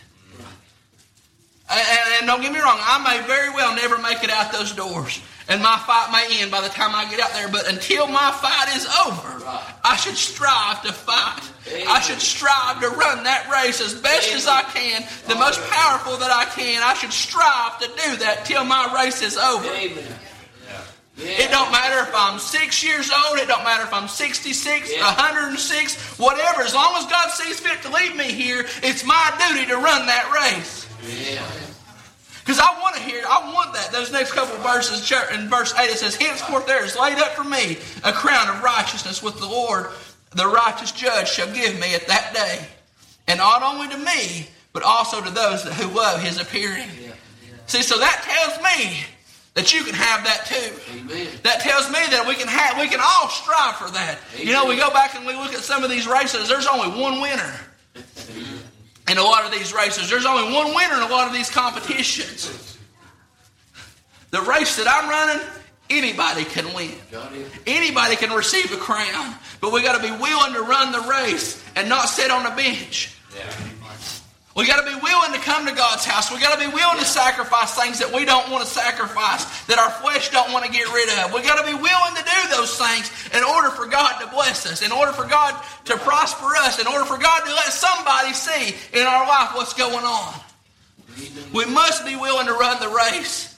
And, 1.72 1.82
and, 2.18 2.28
don't 2.28 2.42
get 2.42 2.52
me 2.52 2.60
wrong, 2.60 2.80
I 2.82 2.98
may 3.04 3.26
very 3.28 3.50
well 3.52 3.76
never 3.76 3.98
make 4.00 4.24
it 4.24 4.32
out 4.32 4.52
those 4.52 4.74
doors. 4.74 5.22
And 5.48 5.62
my 5.62 5.78
fight 5.86 6.12
may 6.12 6.42
end 6.42 6.52
by 6.52 6.62
the 6.62 6.70
time 6.70 6.94
I 6.94 7.10
get 7.10 7.20
out 7.20 7.34
there. 7.34 7.48
But 7.48 7.68
until 7.68 8.08
my 8.08 8.32
fight 8.32 8.76
is 8.76 8.86
over, 9.06 9.42
I 9.84 9.96
should 9.98 10.16
strive 10.16 10.82
to 10.84 10.94
fight. 10.94 11.42
I 11.88 12.02
should 12.02 12.22
strive 12.22 12.82
to 12.82 12.90
run 12.90 13.24
that 13.24 13.50
race 13.52 13.82
as 13.82 13.94
best 13.94 14.34
as 14.34 14.48
I 14.48 14.64
can, 14.64 15.04
the 15.28 15.36
most 15.36 15.60
powerful 15.70 16.18
that 16.18 16.32
I 16.32 16.46
can. 16.46 16.82
I 16.84 16.94
should 16.94 17.14
strive 17.14 17.80
to 17.80 17.88
do 17.88 18.18
that 18.18 18.46
till 18.46 18.64
my 18.64 18.94
race 18.96 19.22
is 19.22 19.38
over. 19.38 19.70
It 21.22 21.52
don't 21.52 21.72
matter 21.72 22.08
if 22.08 22.16
I'm 22.16 22.40
six 22.40 22.84
years 22.84 23.12
old. 23.12 23.40
It 23.40 23.48
don't 23.48 23.64
matter 23.64 23.84
if 23.84 23.94
I'm 23.94 24.08
66, 24.08 24.92
yeah. 24.96 25.04
106, 25.04 26.18
whatever. 26.18 26.62
As 26.62 26.74
long 26.74 26.96
as 26.96 27.06
God 27.08 27.30
sees 27.32 27.60
fit 27.60 27.82
to 27.82 27.94
leave 27.94 28.16
me 28.16 28.32
here, 28.32 28.66
it's 28.84 29.04
my 29.04 29.48
duty 29.50 29.66
to 29.68 29.76
run 29.76 30.08
that 30.08 30.32
race. 30.32 30.89
Because 31.02 32.60
I 32.60 32.82
want 32.82 32.96
to 32.96 33.02
hear, 33.02 33.24
I 33.28 33.54
want 33.54 33.74
that. 33.74 33.92
Those 33.92 34.12
next 34.12 34.32
couple 34.32 34.58
verses, 34.64 35.12
in 35.34 35.50
verse 35.50 35.74
8, 35.78 35.84
it 35.84 35.98
says, 35.98 36.16
Henceforth 36.16 36.66
there 36.66 36.84
is 36.84 36.98
laid 36.98 37.18
up 37.20 37.34
for 37.34 37.44
me 37.44 37.78
a 38.04 38.12
crown 38.12 38.50
of 38.50 38.64
righteousness 38.64 39.22
with 39.22 39.40
the 39.40 39.46
Lord, 39.46 39.88
the 40.32 40.48
righteous 40.48 40.92
judge, 40.92 41.30
shall 41.30 41.52
give 41.54 41.80
me 41.80 41.94
at 41.94 42.08
that 42.08 42.34
day. 42.34 42.68
And 43.28 43.38
not 43.38 43.62
only 43.62 43.88
to 43.90 43.98
me, 43.98 44.48
but 44.74 44.84
also 44.84 45.22
to 45.22 45.30
those 45.30 45.64
who 45.64 45.96
love 45.96 46.22
his 46.24 46.40
appearing. 46.40 46.90
See, 47.68 47.84
so 47.84 48.00
that 48.00 48.24
tells 48.24 48.58
me 48.64 49.04
that 49.54 49.74
you 49.74 49.84
can 49.84 49.94
have 49.94 50.24
that 50.24 50.46
too. 50.46 50.98
Amen. 50.98 51.28
That 51.44 51.62
tells 51.62 51.88
me 51.90 52.00
that 52.10 52.26
we 52.28 52.34
can 52.34 52.48
have, 52.48 52.80
we 52.80 52.88
can 52.88 53.00
all 53.00 53.30
strive 53.30 53.76
for 53.76 53.92
that. 53.92 54.18
Amen. 54.34 54.48
You 54.48 54.54
know, 54.54 54.66
we 54.66 54.76
go 54.76 54.90
back 54.90 55.16
and 55.16 55.26
we 55.26 55.36
look 55.36 55.54
at 55.54 55.60
some 55.60 55.84
of 55.84 55.90
these 55.92 56.08
races. 56.08 56.48
There's 56.50 56.66
only 56.66 57.00
one 57.00 57.22
winner 57.22 57.54
in 59.10 59.18
a 59.18 59.24
lot 59.24 59.46
of 59.46 59.52
these 59.52 59.74
races. 59.74 60.10
There's 60.10 60.26
only 60.26 60.54
one 60.54 60.74
winner 60.76 60.96
in 60.96 61.02
a 61.02 61.08
lot 61.08 61.28
of 61.28 61.34
these 61.34 61.50
competitions. 61.50 62.78
The 64.32 64.42
race 64.42 64.76
that 64.78 64.88
I'm 64.88 65.10
running, 65.10 65.46
Anybody 65.90 66.46
can 66.46 66.72
win. 66.76 66.92
Anybody 67.66 68.16
can 68.16 68.32
receive 68.32 68.72
a 68.72 68.78
crown. 68.78 69.34
But 69.60 69.72
we 69.74 69.82
got 69.82 70.00
to 70.00 70.02
be 70.02 70.12
willing 70.12 70.54
to 70.54 70.62
run 70.62 70.92
the 70.92 71.02
race 71.10 71.64
and 71.76 71.90
not 71.90 72.06
sit 72.10 72.30
on 72.30 72.46
a 72.46 72.56
bench. 72.56 73.16
We 74.56 74.66
got 74.66 74.84
to 74.84 74.86
be 74.86 75.00
willing 75.00 75.34
to 75.34 75.40
come 75.40 75.68
to 75.68 75.74
God's 75.74 76.06
house. 76.06 76.32
We 76.32 76.40
got 76.40 76.60
to 76.60 76.68
be 76.68 76.74
willing 76.74 76.98
to 76.98 77.06
sacrifice 77.06 77.76
things 77.76 78.00
that 78.00 78.12
we 78.12 78.26
don't 78.26 78.50
want 78.50 78.66
to 78.66 78.70
sacrifice, 78.70 79.46
that 79.68 79.78
our 79.78 79.92
flesh 80.02 80.32
don't 80.32 80.52
want 80.52 80.66
to 80.66 80.72
get 80.72 80.92
rid 80.92 81.08
of. 81.20 81.34
We 81.34 81.44
got 81.44 81.64
to 81.64 81.66
be 81.66 81.78
willing 81.78 82.16
to 82.16 82.24
do 82.24 82.58
those 82.58 82.76
things 82.78 83.12
in 83.32 83.44
order 83.44 83.70
for 83.70 83.86
God 83.86 84.20
to 84.20 84.28
bless 84.28 84.66
us, 84.66 84.82
in 84.82 84.92
order 84.92 85.14
for 85.14 85.26
God 85.26 85.54
to 85.86 85.98
prosper 85.98 86.48
us, 86.58 86.80
in 86.80 86.88
order 86.88 87.06
for 87.06 87.18
God 87.18 87.46
to 87.46 87.54
let 87.54 87.72
somebody 87.72 88.34
see 88.34 88.76
in 89.00 89.06
our 89.06 89.28
life 89.28 89.52
what's 89.54 89.74
going 89.74 90.04
on. 90.04 90.34
We 91.54 91.66
must 91.66 92.06
be 92.06 92.16
willing 92.16 92.48
to 92.48 92.54
run 92.54 92.80
the 92.80 92.90
race. 92.90 93.56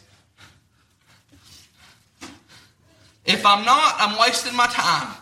If 3.25 3.45
I'm 3.45 3.63
not, 3.63 3.95
I'm 3.97 4.19
wasting 4.19 4.55
my 4.55 4.67
time. 4.67 5.15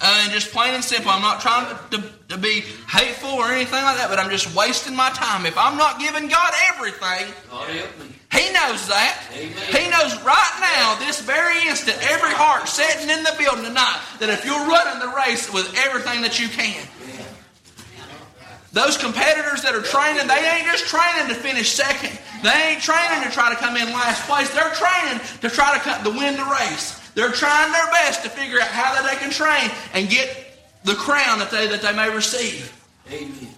Uh, 0.00 0.20
and 0.24 0.32
just 0.32 0.50
plain 0.50 0.74
and 0.74 0.82
simple, 0.82 1.10
I'm 1.10 1.22
not 1.22 1.40
trying 1.40 1.66
to, 1.90 1.98
to, 1.98 2.12
to, 2.32 2.38
be 2.38 2.64
hateful 2.88 3.30
or 3.30 3.52
anything 3.52 3.82
like 3.84 3.96
that, 3.96 4.08
but 4.08 4.18
I'm 4.18 4.30
just 4.30 4.54
wasting 4.56 4.96
my 4.96 5.10
time. 5.10 5.46
If 5.46 5.56
I'm 5.56 5.76
not 5.76 6.00
giving 6.00 6.28
God 6.28 6.52
everything, 6.74 7.32
He 8.32 8.52
knows 8.52 8.88
that. 8.88 9.22
Amen. 9.32 9.52
He 9.70 9.88
knows 9.88 10.16
right 10.24 10.56
now, 10.60 10.96
this 11.06 11.20
very 11.20 11.68
instant, 11.68 11.98
every 12.10 12.32
heart 12.32 12.68
sitting 12.68 13.08
in 13.08 13.22
the 13.22 13.34
building 13.38 13.64
tonight, 13.64 14.00
that 14.18 14.28
if 14.28 14.44
you're 14.44 14.66
running 14.66 15.00
the 15.00 15.14
race 15.14 15.52
with 15.52 15.72
everything 15.86 16.22
that 16.22 16.40
you 16.40 16.48
can, 16.48 16.82
those 18.72 18.96
competitors 18.96 19.62
that 19.62 19.74
are 19.74 19.84
training, 19.84 20.26
they 20.26 20.40
ain't 20.48 20.64
just 20.64 20.88
training 20.88 21.28
to 21.28 21.34
finish 21.34 21.72
second. 21.72 22.16
They 22.42 22.72
ain't 22.72 22.82
training 22.82 23.22
to 23.22 23.30
try 23.30 23.52
to 23.52 23.56
come 23.56 23.76
in 23.76 23.92
last 23.92 24.26
place. 24.26 24.48
They're 24.48 24.72
training 24.72 25.20
to 25.42 25.48
try 25.50 25.76
to, 25.76 25.80
come, 25.80 26.02
to 26.04 26.10
win 26.10 26.36
the 26.36 26.48
race. 26.48 26.98
They're 27.14 27.30
trying 27.30 27.70
their 27.70 27.86
best 27.92 28.22
to 28.24 28.30
figure 28.30 28.58
out 28.60 28.68
how 28.68 28.94
that 28.94 29.04
they 29.04 29.18
can 29.20 29.30
train 29.30 29.70
and 29.92 30.08
get 30.08 30.51
the 30.84 30.94
crown 30.94 31.38
that 31.38 31.50
they, 31.50 31.66
that 31.68 31.82
they 31.82 31.92
may 31.92 32.14
receive. 32.14 32.72
Amen. 33.10 33.48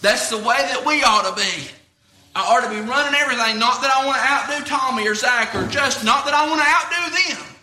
That's 0.00 0.30
the 0.30 0.38
way 0.38 0.56
that 0.56 0.84
we 0.86 1.02
ought 1.02 1.28
to 1.28 1.40
be. 1.40 1.68
I 2.34 2.42
ought 2.46 2.62
to 2.62 2.70
be 2.70 2.80
running 2.88 3.14
everything, 3.18 3.58
not 3.58 3.82
that 3.82 3.90
I 3.94 4.06
want 4.06 4.18
to 4.18 4.54
outdo 4.54 4.64
Tommy 4.64 5.06
or 5.06 5.14
Zach 5.14 5.54
or 5.54 5.66
just 5.66 6.04
not 6.04 6.24
that 6.24 6.34
I 6.34 6.48
want 6.48 6.60
to 6.62 6.66
outdo 6.66 7.34
them. 7.34 7.56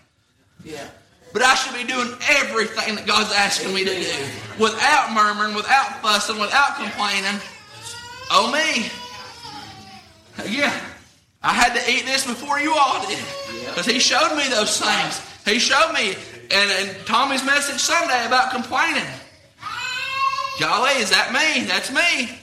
Yeah. 0.63 0.87
But 1.33 1.41
I 1.41 1.55
should 1.55 1.73
be 1.73 1.83
doing 1.83 2.13
everything 2.29 2.95
that 2.95 3.05
God's 3.05 3.33
asking 3.33 3.73
me 3.73 3.85
to 3.85 3.93
do 3.93 4.25
without 4.59 5.13
murmuring, 5.13 5.55
without 5.55 6.01
fussing, 6.01 6.39
without 6.39 6.75
complaining. 6.75 7.39
Oh, 8.29 8.51
me. 8.51 8.89
Yeah. 10.49 10.73
I 11.41 11.53
had 11.53 11.73
to 11.79 11.91
eat 11.91 12.05
this 12.05 12.25
before 12.25 12.59
you 12.59 12.73
all 12.73 13.05
did. 13.07 13.19
Because 13.69 13.85
he 13.85 13.99
showed 13.99 14.35
me 14.35 14.49
those 14.49 14.81
things. 14.81 15.21
He 15.45 15.59
showed 15.59 15.93
me. 15.93 16.15
And, 16.51 16.71
and 16.71 17.05
Tommy's 17.05 17.43
message 17.45 17.79
Sunday 17.79 18.25
about 18.25 18.51
complaining. 18.51 19.03
Golly, 20.59 20.91
is 20.93 21.11
that 21.11 21.31
me? 21.31 21.65
That's 21.65 21.91
me. 21.91 22.37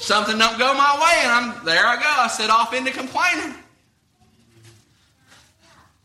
Something 0.00 0.38
don't 0.38 0.58
go 0.58 0.74
my 0.74 0.94
way, 0.96 1.22
and 1.22 1.30
I'm 1.30 1.64
there 1.64 1.86
I 1.86 1.96
go. 1.96 2.02
I 2.06 2.28
set 2.28 2.50
off 2.50 2.74
into 2.74 2.90
complaining. 2.90 3.54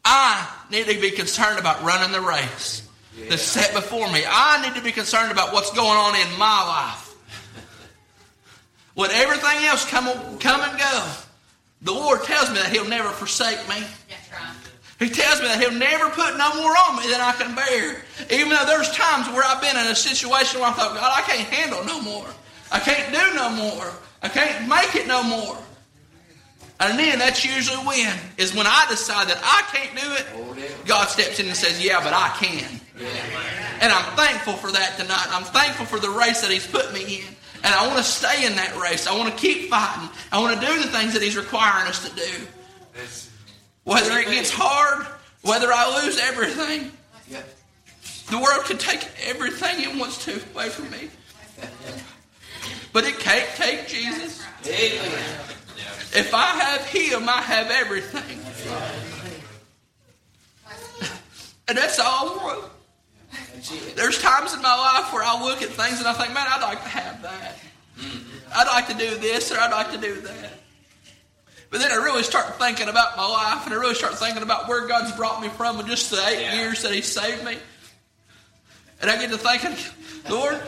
I 0.04 0.48
need 0.70 0.86
to 0.88 1.00
be 1.00 1.12
concerned 1.12 1.60
about 1.60 1.82
running 1.84 2.12
the 2.12 2.22
race 2.22 2.88
yeah. 3.18 3.30
that's 3.30 3.42
set 3.42 3.74
before 3.74 4.12
me. 4.12 4.24
I 4.28 4.62
need 4.62 4.76
to 4.76 4.84
be 4.84 4.92
concerned 4.92 5.32
about 5.32 5.54
what's 5.54 5.72
going 5.72 5.98
on 5.98 6.16
in 6.16 6.38
my 6.38 6.64
life. 6.64 7.16
Let 8.96 9.12
everything 9.12 9.66
else 9.66 9.90
come, 9.90 10.06
come 10.40 10.62
and 10.62 10.80
go. 10.80 11.12
The 11.82 11.92
Lord 11.92 12.24
tells 12.24 12.50
me 12.50 12.56
that 12.56 12.72
He'll 12.72 12.88
never 12.88 13.10
forsake 13.10 13.60
me. 13.68 13.76
Right. 13.76 14.15
He 15.00 15.10
tells 15.10 15.42
me 15.42 15.48
that 15.48 15.60
He'll 15.60 15.72
never 15.72 16.10
put 16.10 16.38
no 16.38 16.56
more 16.56 16.72
on 16.72 16.98
me 16.98 17.12
than 17.12 17.20
I 17.20 17.34
can 17.34 17.54
bear. 17.54 18.02
Even 18.32 18.50
though 18.50 18.66
there's 18.66 18.92
times 18.92 19.28
where 19.28 19.44
I've 19.44 19.62
been 19.62 19.76
in 19.76 19.88
a 19.92 19.96
situation 19.96 20.62
where 20.62 20.70
I 20.70 20.74
thought, 20.74 20.96
God, 20.96 21.14
I 21.16 21.22
can't 21.22 21.48
handle 21.50 21.84
no 21.84 22.02
more. 22.02 22.28
I 22.72 22.80
can't 22.80 23.12
do 23.12 23.36
no 23.36 23.50
more. 23.52 23.92
I 24.24 24.30
can't 24.30 24.68
make 24.68 24.96
it 24.96 25.08
no 25.08 25.22
more. 25.24 25.58
And 26.80 27.00
then 27.00 27.20
that's 27.20 27.46
usually 27.46 27.78
when 27.86 28.14
is 28.38 28.54
when 28.54 28.68
I 28.68 28.86
decide 28.90 29.30
that 29.30 29.40
I 29.44 29.64
can't 29.76 29.96
do 29.96 30.14
it. 30.14 30.26
God 30.86 31.08
steps 31.08 31.40
in 31.40 31.48
and 31.48 31.56
says, 31.56 31.82
"Yeah, 31.82 32.02
but 32.04 32.12
I 32.14 32.30
can." 32.38 32.82
And 33.82 33.92
I'm 33.94 34.16
thankful 34.16 34.54
for 34.54 34.72
that 34.72 34.98
tonight. 34.98 35.28
I'm 35.30 35.44
thankful 35.44 35.86
for 35.86 36.00
the 36.00 36.10
race 36.10 36.42
that 36.42 36.52
He's 36.52 36.68
put 36.68 36.94
me 36.94 37.20
in. 37.20 37.36
And 37.64 37.74
I 37.74 37.88
want 37.88 37.98
to 37.98 38.04
stay 38.04 38.46
in 38.46 38.56
that 38.56 38.76
race. 38.78 39.08
I 39.08 39.16
want 39.18 39.34
to 39.34 39.40
keep 39.40 39.70
fighting. 39.70 40.10
I 40.32 40.40
want 40.40 40.60
to 40.60 40.66
do 40.66 40.82
the 40.82 40.88
things 40.90 41.14
that 41.14 41.22
He's 41.22 41.38
requiring 41.38 41.88
us 41.88 42.08
to 42.08 42.16
do. 42.16 42.48
Whether 43.86 44.18
it 44.18 44.28
gets 44.28 44.52
hard, 44.52 45.08
whether 45.42 45.72
I 45.72 46.04
lose 46.04 46.20
everything. 46.20 46.92
The 48.30 48.38
world 48.40 48.66
can 48.66 48.78
take 48.78 49.08
everything 49.28 49.84
it 49.84 50.00
wants 50.00 50.26
to 50.26 50.34
away 50.54 50.70
from 50.70 50.90
me. 50.90 51.10
But 52.92 53.06
it 53.06 53.20
can't 53.20 53.48
take 53.56 53.88
Jesus. 53.88 54.44
If 54.64 56.34
I 56.34 56.48
have 56.48 56.86
Him, 56.88 57.30
I 57.30 57.42
have 57.42 57.70
everything. 57.70 58.40
And 61.68 61.78
that's 61.78 62.00
all 62.00 62.40
I 62.40 62.44
want. 62.44 62.72
There's 63.96 64.20
times 64.20 64.54
in 64.54 64.62
my 64.62 64.76
life 64.76 65.14
where 65.14 65.24
I 65.24 65.42
look 65.44 65.62
at 65.62 65.70
things 65.70 66.00
and 66.00 66.08
I 66.08 66.14
think, 66.14 66.34
man, 66.34 66.48
I'd 66.50 66.62
like 66.62 66.82
to 66.82 66.90
have 66.90 67.22
that. 67.22 67.58
I'd 68.56 68.68
like 68.68 68.88
to 68.88 68.94
do 68.94 69.16
this 69.18 69.52
or 69.52 69.60
I'd 69.60 69.72
like 69.72 69.92
to 69.92 69.98
do 69.98 70.22
that. 70.22 70.52
But 71.70 71.82
then 71.82 71.92
I 71.92 71.96
really 71.96 72.24
start 72.24 72.58
thinking 72.60 72.88
about 72.88 73.18
my 73.18 73.28
life 73.28 73.66
and 73.66 73.74
I 73.74 73.78
really 73.78 73.96
start 73.96 74.18
thinking 74.18 74.44
about 74.44 74.68
where 74.68 74.88
God's 74.88 75.12
brought 75.16 75.42
me 75.42 75.50
from 75.50 75.80
in 75.80 75.88
just 75.88 76.12
the 76.12 76.26
eight 76.28 76.42
yeah. 76.42 76.56
years 76.56 76.84
that 76.84 76.94
He 76.94 77.02
saved 77.02 77.44
me. 77.44 77.58
And 79.02 79.12
I 79.12 79.20
get 79.20 79.30
to 79.32 79.38
thinking, 79.38 79.76
Lord, 80.30 80.62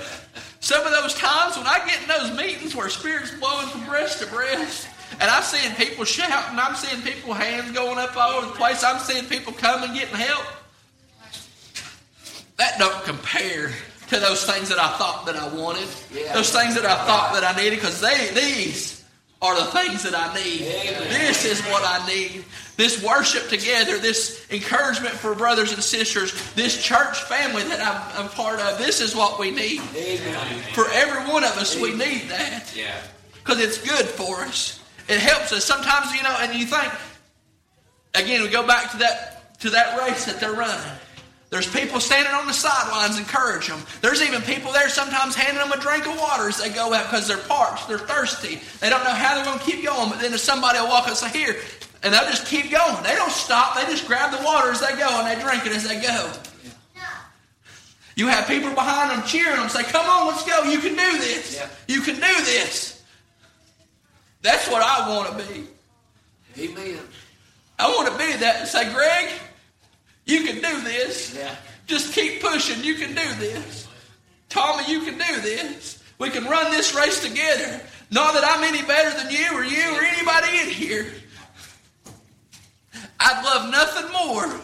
some 0.60 0.86
of 0.86 0.92
those 0.92 1.14
times 1.14 1.58
when 1.58 1.68
I 1.68 1.80
get 1.86 2.02
in 2.02 2.08
those 2.08 2.38
meetings 2.38 2.76
where 2.76 2.90
Spirit's 2.90 3.32
blowing 3.40 3.68
from 3.68 3.86
breast 3.86 4.20
to 4.22 4.28
breast, 4.28 4.88
and 5.20 5.30
I'm 5.30 5.44
seeing 5.44 5.74
people 5.76 6.04
shouting, 6.04 6.60
I'm 6.60 6.76
seeing 6.76 7.02
people 7.02 7.34
hands 7.34 7.72
going 7.72 7.98
up 7.98 8.16
all 8.18 8.34
over 8.34 8.48
the 8.48 8.54
place, 8.54 8.84
I'm 8.84 9.00
seeing 9.00 9.26
people 9.26 9.54
coming 9.54 9.94
getting 9.94 10.16
help 10.16 10.46
that 12.58 12.78
don't 12.80 13.04
compare 13.04 13.72
to 14.10 14.20
those 14.20 14.44
things 14.46 14.70
that 14.70 14.80
I 14.80 14.98
thought 14.98 15.26
that 15.28 15.36
I 15.36 15.48
wanted, 15.56 15.88
yeah. 16.14 16.34
those 16.34 16.52
things 16.52 16.76
that 16.76 16.86
I 16.86 16.96
thought 17.06 17.34
that 17.34 17.44
I 17.44 17.56
needed, 17.56 17.76
because 17.76 18.02
they 18.02 18.32
these 18.34 18.97
are 19.42 19.56
the 19.56 19.72
things 19.72 20.04
that 20.04 20.16
I 20.16 20.34
need. 20.34 20.62
Amen. 20.62 21.10
This 21.10 21.46
is 21.46 21.62
what 21.68 21.84
I 21.86 22.06
need. 22.08 22.44
This 22.76 23.04
worship 23.04 23.50
together, 23.50 23.98
this 23.98 24.46
encouragement 24.52 25.14
for 25.14 25.36
brothers 25.36 25.74
and 25.74 25.84
sisters, 25.84 26.34
this 26.54 26.82
church 26.84 27.22
family 27.24 27.64
that 27.64 27.80
I'm, 27.82 28.26
I'm 28.26 28.30
part 28.30 28.60
of. 28.60 28.78
This 28.78 29.02
is 29.02 29.16
what 29.16 29.40
we 29.40 29.52
need. 29.52 29.82
Amen. 29.96 30.62
For 30.74 30.86
every 30.92 31.32
one 31.32 31.44
of 31.44 31.58
us, 31.58 31.76
Amen. 31.76 31.92
we 31.92 32.06
need 32.06 32.30
that. 32.30 32.74
Yeah. 32.76 33.00
Because 33.34 33.60
it's 33.60 33.78
good 33.78 34.06
for 34.06 34.42
us. 34.42 34.84
It 35.08 35.20
helps 35.20 35.54
us. 35.54 35.64
Sometimes, 35.64 36.14
you 36.14 36.24
know, 36.24 36.36
and 36.40 36.54
you 36.54 36.66
think, 36.66 36.92
again, 38.14 38.42
we 38.42 38.50
go 38.50 38.66
back 38.66 38.92
to 38.92 38.98
that 38.98 39.60
to 39.60 39.70
that 39.72 40.00
race 40.00 40.26
that 40.26 40.40
they're 40.40 40.54
running. 40.54 40.92
There's 41.50 41.68
people 41.72 42.02
standing 42.02 42.34
on 42.34 42.46
the 42.46 42.54
sidelines 42.54 43.18
encourage 43.18 43.68
them. 43.68 43.80
There's 44.02 44.22
even 44.22 44.42
people 44.42 44.74
there 44.74 44.90
sometimes 44.90 45.34
handing 45.34 45.64
them 45.64 45.72
a 45.72 45.82
drink 45.82 46.06
of 46.06 46.18
water 46.20 46.50
as 46.50 46.58
they 46.58 46.70
go 46.70 46.94
out 46.94 47.06
because 47.06 47.28
they're 47.28 47.38
parched, 47.38 47.88
they're 47.88 47.98
thirsty. 47.98 48.60
They 48.82 48.90
don't 48.90 49.04
know 49.06 49.14
how 49.14 49.36
they're 49.36 49.46
going 49.46 49.60
to 49.60 49.66
keep 49.66 49.86
going. 49.86 50.10
But 50.10 50.20
then 50.20 50.34
if 50.34 50.42
somebody 50.42 50.80
will 50.80 50.90
walk 50.90 51.04
up 51.04 51.10
and 51.10 51.18
say, 51.18 51.30
Here, 51.30 51.56
and 52.04 52.14
they'll 52.14 52.30
just 52.30 52.48
keep 52.48 52.70
going. 52.70 53.02
They 53.04 53.16
don't 53.16 53.32
stop. 53.32 53.76
They 53.76 53.86
just 53.86 54.08
grab 54.08 54.38
the 54.38 54.44
water 54.44 54.72
as 54.72 54.82
they 54.82 54.96
go 54.98 55.08
and 55.08 55.28
they 55.28 55.42
drink 55.42 55.66
it 55.66 55.72
as 55.72 55.88
they 55.88 56.02
go. 56.02 56.32
You 58.18 58.28
have 58.28 58.48
people 58.48 58.72
behind 58.72 59.12
them 59.12 59.26
cheering 59.28 59.58
them, 59.58 59.70
say, 59.70 59.84
Come 59.84 60.10
on, 60.10 60.28
let's 60.28 60.44
go. 60.44 60.64
You 60.64 60.80
can 60.80 60.96
do 60.96 61.18
this. 61.20 61.56
Yeah. 61.56 61.70
You 61.88 62.02
can 62.02 62.16
do 62.16 62.44
this. 62.46 63.04
That's 64.42 64.68
what 64.70 64.82
I 64.82 65.16
want 65.16 65.38
to 65.38 65.54
be. 65.54 65.68
Amen. 66.60 67.00
I 67.78 67.90
want 67.90 68.12
to 68.12 68.18
be 68.18 68.34
that. 68.38 68.62
and 68.62 68.68
Say, 68.68 68.92
Greg, 68.92 69.30
you 70.28 70.44
can 70.44 70.56
do 70.56 70.82
this. 70.82 71.36
Yeah. 71.36 71.56
Just 71.88 72.14
keep 72.14 72.42
pushing. 72.42 72.84
You 72.84 72.96
can 72.96 73.10
do 73.10 73.34
this. 73.40 73.88
Tommy, 74.50 74.84
you 74.92 75.02
can 75.02 75.18
do 75.18 75.42
this. 75.42 76.04
We 76.20 76.30
can 76.30 76.44
run 76.46 76.72
this 76.72 76.94
race 76.94 77.22
together. 77.22 77.82
Not 78.12 78.34
that 78.34 78.44
I'm 78.44 78.64
any 78.64 78.86
better 78.86 79.18
than 79.18 79.32
you 79.32 79.48
or 79.54 79.64
you 79.64 79.96
or 79.96 80.04
anybody 80.04 80.60
in 80.60 80.70
here. 80.70 81.08
I'd 83.20 83.44
love 83.44 83.72
nothing 83.72 84.12
more 84.12 84.62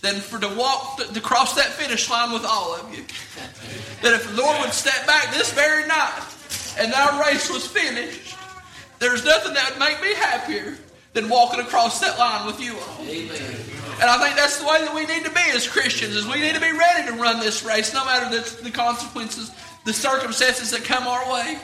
than 0.00 0.20
for 0.20 0.38
to 0.38 0.54
walk 0.54 0.98
to, 0.98 1.12
to 1.12 1.20
cross 1.20 1.54
that 1.54 1.66
finish 1.66 2.10
line 2.10 2.32
with 2.32 2.44
all 2.44 2.74
of 2.74 2.94
you. 2.94 3.04
That 4.02 4.12
if 4.12 4.36
the 4.36 4.42
Lord 4.42 4.60
would 4.60 4.74
step 4.74 5.06
back 5.06 5.32
this 5.32 5.50
very 5.54 5.86
night 5.88 6.22
and 6.78 6.92
our 6.92 7.24
race 7.24 7.50
was 7.50 7.66
finished, 7.66 8.36
there's 8.98 9.24
nothing 9.24 9.54
that 9.54 9.70
would 9.70 9.78
make 9.78 9.98
me 10.02 10.12
happier 10.14 10.76
than 11.14 11.30
walking 11.30 11.60
across 11.60 12.00
that 12.00 12.18
line 12.18 12.46
with 12.46 12.60
you 12.60 12.76
all. 12.76 13.06
Amen. 13.06 13.53
And 14.04 14.10
I 14.10 14.22
think 14.22 14.36
that's 14.36 14.58
the 14.58 14.66
way 14.66 14.84
that 14.84 14.94
we 14.94 15.06
need 15.06 15.24
to 15.24 15.30
be 15.30 15.40
as 15.54 15.66
Christians, 15.66 16.14
is 16.14 16.26
we 16.26 16.38
need 16.38 16.54
to 16.54 16.60
be 16.60 16.72
ready 16.72 17.08
to 17.08 17.14
run 17.14 17.40
this 17.40 17.64
race, 17.64 17.94
no 17.94 18.04
matter 18.04 18.28
the, 18.28 18.62
the 18.64 18.70
consequences, 18.70 19.50
the 19.86 19.94
circumstances 19.94 20.72
that 20.72 20.84
come 20.84 21.06
our 21.06 21.32
way. 21.32 21.56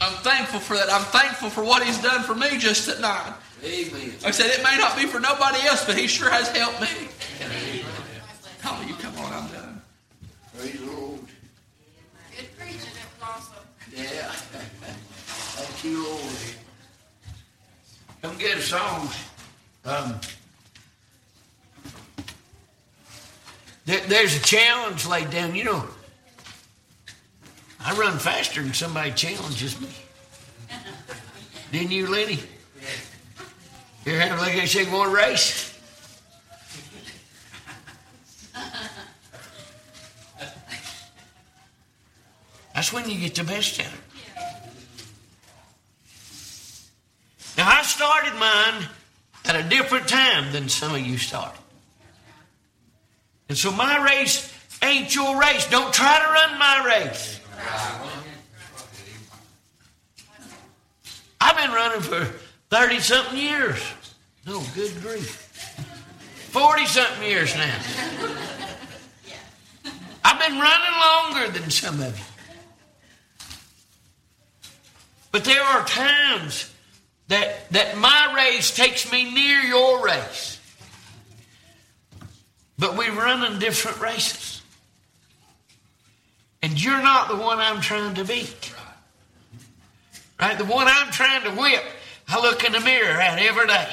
I'm 0.00 0.12
thankful 0.22 0.60
for 0.60 0.76
that. 0.76 0.88
I'm 0.88 1.02
thankful 1.02 1.50
for 1.50 1.64
what 1.64 1.82
He's 1.82 2.00
done 2.00 2.22
for 2.22 2.36
me 2.36 2.58
just 2.58 2.88
tonight. 2.88 3.34
Amen. 3.64 4.12
I 4.24 4.30
said, 4.30 4.50
it 4.50 4.62
may 4.62 4.76
not 4.78 4.96
be 4.96 5.06
for 5.06 5.18
nobody 5.18 5.58
else, 5.66 5.84
but 5.84 5.98
he 5.98 6.06
sure 6.06 6.30
has 6.30 6.48
helped 6.56 6.80
me. 6.80 7.08
Oh, 8.64 8.84
you 8.86 8.94
come 8.94 9.18
on, 9.18 9.32
I'm 9.32 9.50
done. 9.50 9.82
Praise 10.56 10.78
the 10.78 10.86
Lord. 10.92 11.22
Good 12.36 12.56
preaching, 12.56 12.78
it 12.78 13.18
was 13.18 13.28
awesome. 13.28 13.64
Yeah. 13.92 14.30
Thank 15.58 15.84
you, 15.84 16.04
Lord. 16.04 16.54
Come 18.22 18.38
get 18.38 18.58
a 18.58 18.62
song. 18.62 19.08
Um, 19.84 20.20
there's 23.98 24.36
a 24.36 24.40
challenge 24.40 25.06
laid 25.06 25.30
down. 25.30 25.54
You 25.54 25.64
know, 25.64 25.84
I 27.84 27.96
run 27.96 28.18
faster 28.18 28.62
than 28.62 28.74
somebody 28.74 29.10
challenges 29.12 29.80
me. 29.80 29.88
Didn't 31.72 31.92
you, 31.92 32.08
Lenny? 32.08 32.40
You 34.04 34.12
ever 34.12 34.20
have 34.20 34.38
like 34.38 34.54
I 34.54 34.64
say, 34.64 34.90
want 34.90 35.10
to 35.10 35.16
race? 35.16 35.70
That's 42.74 42.92
when 42.92 43.10
you 43.10 43.20
get 43.20 43.34
the 43.34 43.44
best 43.44 43.78
out 43.80 43.86
of 43.86 43.94
it. 43.94 44.00
Now, 47.58 47.68
I 47.68 47.82
started 47.82 48.34
mine 48.38 48.88
at 49.44 49.54
a 49.54 49.68
different 49.68 50.08
time 50.08 50.50
than 50.52 50.68
some 50.68 50.94
of 50.94 51.00
you 51.00 51.18
started. 51.18 51.60
And 53.50 53.58
so 53.58 53.72
my 53.72 54.00
race 54.04 54.48
ain't 54.80 55.12
your 55.12 55.40
race. 55.40 55.68
Don't 55.68 55.92
try 55.92 56.20
to 56.20 56.24
run 56.24 56.56
my 56.56 56.84
race. 56.86 57.40
I've 61.40 61.56
been 61.56 61.72
running 61.72 62.00
for 62.00 62.26
30 62.68 63.00
something 63.00 63.36
years. 63.36 63.82
No, 64.46 64.62
good 64.76 64.92
grief. 65.02 65.32
40 66.52 66.86
something 66.86 67.28
years 67.28 67.56
now. 67.56 67.76
I've 70.24 70.38
been 70.38 70.60
running 70.60 71.00
longer 71.00 71.58
than 71.58 71.70
some 71.70 72.00
of 72.00 72.16
you. 72.16 72.24
But 75.32 75.42
there 75.42 75.60
are 75.60 75.84
times 75.86 76.72
that, 77.26 77.68
that 77.72 77.98
my 77.98 78.32
race 78.36 78.72
takes 78.72 79.10
me 79.10 79.34
near 79.34 79.58
your 79.58 80.06
race. 80.06 80.59
But 82.80 82.96
we 82.96 83.10
run 83.10 83.52
in 83.52 83.58
different 83.58 84.00
races. 84.00 84.62
And 86.62 86.82
you're 86.82 87.02
not 87.02 87.28
the 87.28 87.36
one 87.36 87.58
I'm 87.58 87.82
trying 87.82 88.14
to 88.14 88.24
beat. 88.24 88.74
Right? 90.40 90.56
The 90.56 90.64
one 90.64 90.86
I'm 90.88 91.10
trying 91.12 91.42
to 91.42 91.50
whip, 91.60 91.84
I 92.26 92.40
look 92.40 92.64
in 92.64 92.72
the 92.72 92.80
mirror 92.80 93.20
at 93.20 93.38
every 93.38 93.66
day. 93.66 93.88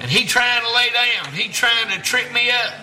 And 0.00 0.10
he 0.10 0.26
trying 0.26 0.62
to 0.62 0.74
lay 0.74 0.90
down. 0.90 1.32
He 1.32 1.48
trying 1.48 1.96
to 1.96 2.02
trick 2.02 2.32
me 2.32 2.50
up. 2.50 2.74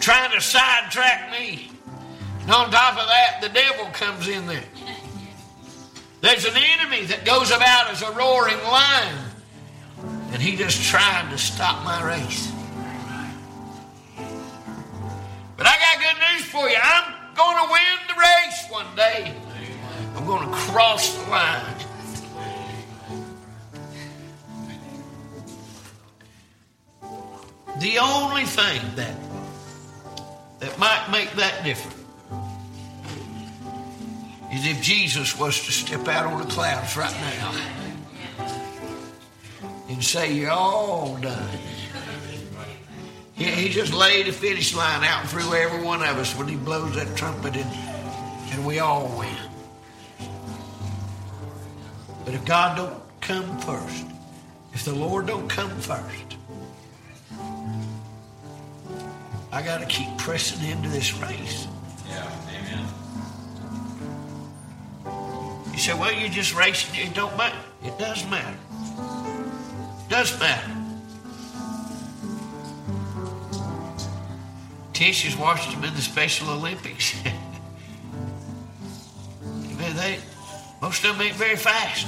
Trying 0.00 0.32
to 0.32 0.40
sidetrack 0.40 1.30
me. 1.32 1.70
And 2.40 2.50
on 2.50 2.70
top 2.70 2.98
of 2.98 3.06
that, 3.06 3.38
the 3.42 3.48
devil 3.50 3.86
comes 3.92 4.26
in 4.26 4.46
there. 4.46 4.64
There's 6.22 6.44
an 6.46 6.54
enemy 6.56 7.04
that 7.06 7.24
goes 7.24 7.50
about 7.50 7.90
as 7.90 8.02
a 8.02 8.10
roaring 8.12 8.58
lion. 8.64 9.31
And 10.32 10.40
he 10.40 10.56
just 10.56 10.82
trying 10.82 11.30
to 11.30 11.38
stop 11.38 11.84
my 11.84 12.02
race. 12.02 12.50
But 15.56 15.66
I 15.66 15.76
got 15.78 15.98
good 15.98 16.16
news 16.32 16.46
for 16.46 16.68
you. 16.68 16.76
I'm 16.82 17.34
going 17.34 17.56
to 17.56 17.70
win 17.70 17.98
the 18.08 18.14
race 18.18 18.66
one 18.70 18.96
day. 18.96 19.34
I'm 20.16 20.26
going 20.26 20.48
to 20.48 20.54
cross 20.54 21.14
the 21.14 21.30
line. 21.30 21.76
The 27.78 27.98
only 27.98 28.44
thing 28.44 28.80
that 28.96 29.16
that 30.60 30.78
might 30.78 31.08
make 31.10 31.32
that 31.32 31.64
different 31.64 31.96
is 34.52 34.66
if 34.66 34.80
Jesus 34.80 35.36
was 35.36 35.64
to 35.66 35.72
step 35.72 36.06
out 36.06 36.26
on 36.26 36.40
the 36.40 36.46
clouds 36.46 36.96
right 36.96 37.12
now 37.12 37.81
and 40.02 40.08
say, 40.08 40.32
You're 40.32 40.50
all 40.50 41.16
done. 41.18 41.48
He, 43.34 43.44
he 43.44 43.68
just 43.68 43.94
laid 43.94 44.26
the 44.26 44.32
finish 44.32 44.74
line 44.74 45.04
out 45.04 45.28
through 45.28 45.54
every 45.54 45.80
one 45.80 46.02
of 46.02 46.18
us 46.18 46.36
when 46.36 46.48
he 46.48 46.56
blows 46.56 46.96
that 46.96 47.16
trumpet 47.16 47.54
and, 47.56 47.70
and 48.50 48.66
we 48.66 48.80
all 48.80 49.06
win. 49.16 49.36
But 52.24 52.34
if 52.34 52.44
God 52.44 52.76
don't 52.76 53.00
come 53.20 53.60
first, 53.60 54.04
if 54.72 54.84
the 54.84 54.92
Lord 54.92 55.28
don't 55.28 55.48
come 55.48 55.70
first, 55.78 56.36
I 59.52 59.62
got 59.62 59.82
to 59.82 59.86
keep 59.86 60.18
pressing 60.18 60.68
into 60.68 60.88
this 60.88 61.16
race. 61.18 61.68
Yeah, 62.08 62.28
amen. 62.48 62.88
You 65.72 65.78
say, 65.78 65.94
well, 65.94 66.12
you're 66.12 66.28
just 66.28 66.56
racing. 66.56 66.90
It 67.00 67.14
don't 67.14 67.36
matter. 67.36 67.56
It 67.84 67.96
does 68.00 68.28
matter. 68.28 68.58
Does 70.12 70.38
matter. 70.38 70.70
Tish 74.92 75.22
has 75.22 75.38
watched 75.38 75.70
them 75.70 75.84
in 75.84 75.94
the 75.94 76.02
Special 76.02 76.50
Olympics. 76.50 77.14
They, 79.96 80.18
most 80.80 81.04
of 81.04 81.18
them 81.18 81.26
ain't 81.26 81.36
very 81.36 81.56
fast. 81.56 82.06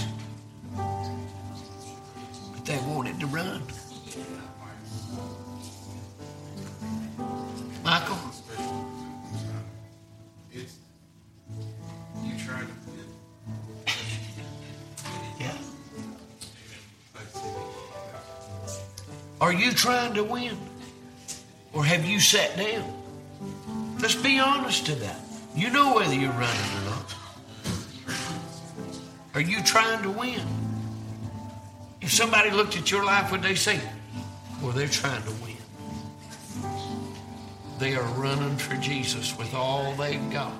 Trying 19.85 20.15
to 20.15 20.25
win? 20.25 20.57
Or 21.75 21.85
have 21.85 22.07
you 22.07 22.19
sat 22.19 22.57
down? 22.57 22.91
Let's 24.01 24.15
be 24.15 24.39
honest 24.39 24.87
to 24.87 24.95
that. 24.95 25.21
You 25.55 25.69
know 25.69 25.95
whether 25.95 26.15
you're 26.15 26.31
running 26.31 26.71
or 26.79 26.85
not. 26.89 27.15
Are 29.35 29.43
you 29.43 29.63
trying 29.63 30.03
to 30.03 30.11
win? 30.11 30.41
If 32.01 32.11
somebody 32.11 32.51
looked 32.51 32.79
at 32.79 32.91
your 32.91 33.05
life, 33.05 33.31
would 33.31 33.43
they 33.43 33.55
say, 33.55 33.79
well, 34.63 34.73
they're 34.73 34.89
trying 34.89 35.23
to 35.25 35.33
win? 35.45 35.59
They 37.79 37.95
are 37.95 38.09
running 38.15 38.57
for 38.57 38.77
Jesus 38.77 39.37
with 39.37 39.53
all 39.53 39.93
they've 39.97 40.31
got. 40.33 40.55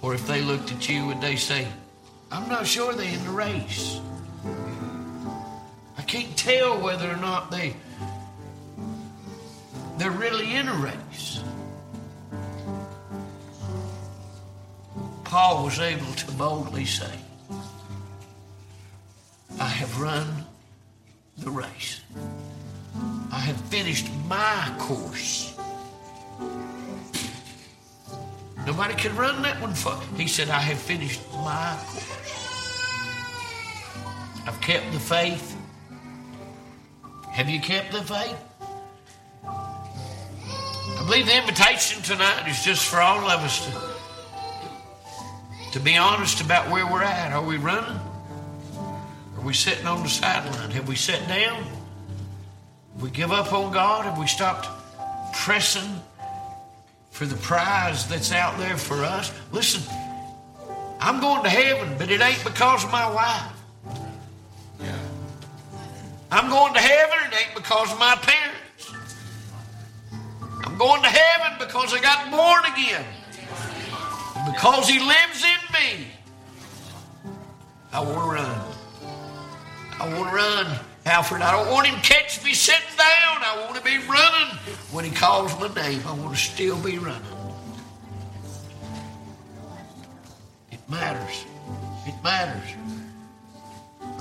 Or 0.00 0.14
if 0.14 0.26
they 0.26 0.40
looked 0.40 0.72
at 0.72 0.88
you, 0.88 1.04
would 1.06 1.20
they 1.20 1.36
say, 1.36 1.68
I'm 2.32 2.48
not 2.48 2.66
sure 2.66 2.94
they're 2.94 3.12
in 3.12 3.24
the 3.24 3.30
race. 3.30 4.00
Can't 6.08 6.34
tell 6.38 6.80
whether 6.80 7.08
or 7.10 7.16
not 7.16 7.50
they 7.50 7.76
they're 9.98 10.10
really 10.10 10.54
in 10.54 10.66
a 10.68 10.74
race. 10.74 11.40
Paul 15.24 15.64
was 15.64 15.78
able 15.78 16.10
to 16.14 16.32
boldly 16.32 16.86
say, 16.86 17.12
I 19.60 19.66
have 19.66 20.00
run 20.00 20.46
the 21.36 21.50
race. 21.50 22.00
I 23.30 23.40
have 23.40 23.60
finished 23.62 24.08
my 24.26 24.74
course. 24.78 25.54
Nobody 28.66 28.94
can 28.94 29.14
run 29.14 29.42
that 29.42 29.60
one 29.60 29.74
for. 29.74 29.94
He 30.16 30.26
said, 30.26 30.48
I 30.48 30.60
have 30.60 30.78
finished 30.78 31.20
my 31.32 31.78
course. 31.88 32.48
I've 34.46 34.60
kept 34.62 34.90
the 34.92 35.00
faith. 35.00 35.57
Have 37.38 37.48
you 37.48 37.60
kept 37.60 37.92
the 37.92 38.02
faith? 38.02 38.36
I 39.44 41.04
believe 41.06 41.26
the 41.26 41.36
invitation 41.36 42.02
tonight 42.02 42.48
is 42.48 42.64
just 42.64 42.84
for 42.84 43.00
all 43.00 43.30
of 43.30 43.40
us 43.42 43.64
to, 43.64 43.72
to 45.70 45.78
be 45.78 45.96
honest 45.96 46.40
about 46.40 46.68
where 46.68 46.84
we're 46.84 47.04
at. 47.04 47.32
Are 47.32 47.40
we 47.40 47.56
running? 47.56 47.96
Are 49.36 49.44
we 49.44 49.54
sitting 49.54 49.86
on 49.86 50.02
the 50.02 50.08
sideline? 50.08 50.72
Have 50.72 50.88
we 50.88 50.96
sat 50.96 51.28
down? 51.28 51.62
Have 51.62 53.02
we 53.02 53.10
give 53.10 53.30
up 53.30 53.52
on 53.52 53.72
God? 53.72 54.06
Have 54.06 54.18
we 54.18 54.26
stopped 54.26 54.66
pressing 55.32 56.00
for 57.12 57.24
the 57.24 57.36
prize 57.36 58.08
that's 58.08 58.32
out 58.32 58.58
there 58.58 58.76
for 58.76 59.04
us? 59.04 59.32
Listen, 59.52 59.80
I'm 60.98 61.20
going 61.20 61.44
to 61.44 61.50
heaven, 61.50 61.94
but 61.98 62.10
it 62.10 62.20
ain't 62.20 62.42
because 62.42 62.82
of 62.82 62.90
my 62.90 63.08
wife. 63.08 63.57
I'm 66.30 66.50
going 66.50 66.74
to 66.74 66.80
heaven, 66.80 67.18
it 67.26 67.34
ain't 67.40 67.54
because 67.54 67.92
of 67.92 67.98
my 67.98 68.14
parents. 68.16 68.92
I'm 70.64 70.76
going 70.76 71.02
to 71.02 71.08
heaven 71.08 71.58
because 71.58 71.94
I 71.94 72.00
got 72.00 72.30
born 72.30 72.64
again. 72.72 73.04
And 74.36 74.52
because 74.52 74.88
He 74.88 75.00
lives 75.00 75.44
in 75.44 75.72
me. 75.72 76.06
I 77.92 78.00
want 78.00 78.14
to 78.14 78.42
run. 78.42 78.60
I 79.98 80.14
want 80.14 80.30
to 80.30 80.36
run. 80.36 80.78
Alfred, 81.06 81.40
I 81.40 81.52
don't 81.52 81.72
want 81.72 81.86
him 81.86 81.94
to 81.94 82.02
catch 82.02 82.44
me 82.44 82.52
sitting 82.52 82.82
down. 82.98 83.42
I 83.42 83.64
want 83.64 83.76
to 83.76 83.82
be 83.82 83.96
running. 83.98 84.56
When 84.92 85.06
he 85.06 85.10
calls 85.10 85.58
my 85.58 85.72
name, 85.74 86.02
I 86.06 86.12
want 86.12 86.34
to 86.34 86.40
still 86.40 86.78
be 86.82 86.98
running. 86.98 87.22
It 90.70 90.80
matters. 90.88 91.46
It 92.06 92.14
matters. 92.22 92.74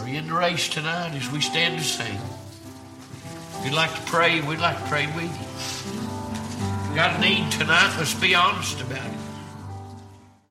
You 0.07 0.19
in 0.19 0.27
the 0.27 0.33
race 0.33 0.69
tonight 0.69 1.15
as 1.15 1.29
we 1.29 1.41
stand 1.41 1.79
to 1.79 1.83
sing? 1.83 2.15
If 2.15 3.65
you'd 3.65 3.73
like 3.73 3.93
to 3.93 4.01
pray, 4.03 4.39
we'd 4.39 4.59
like 4.59 4.77
to 4.81 4.87
pray 4.87 5.05
with 5.07 5.23
you. 5.23 6.95
Got 6.95 7.17
a 7.17 7.19
need 7.19 7.51
tonight, 7.51 7.93
let's 7.97 8.13
be 8.13 8.33
honest 8.33 8.79
about 8.79 9.05
it. 9.05 9.16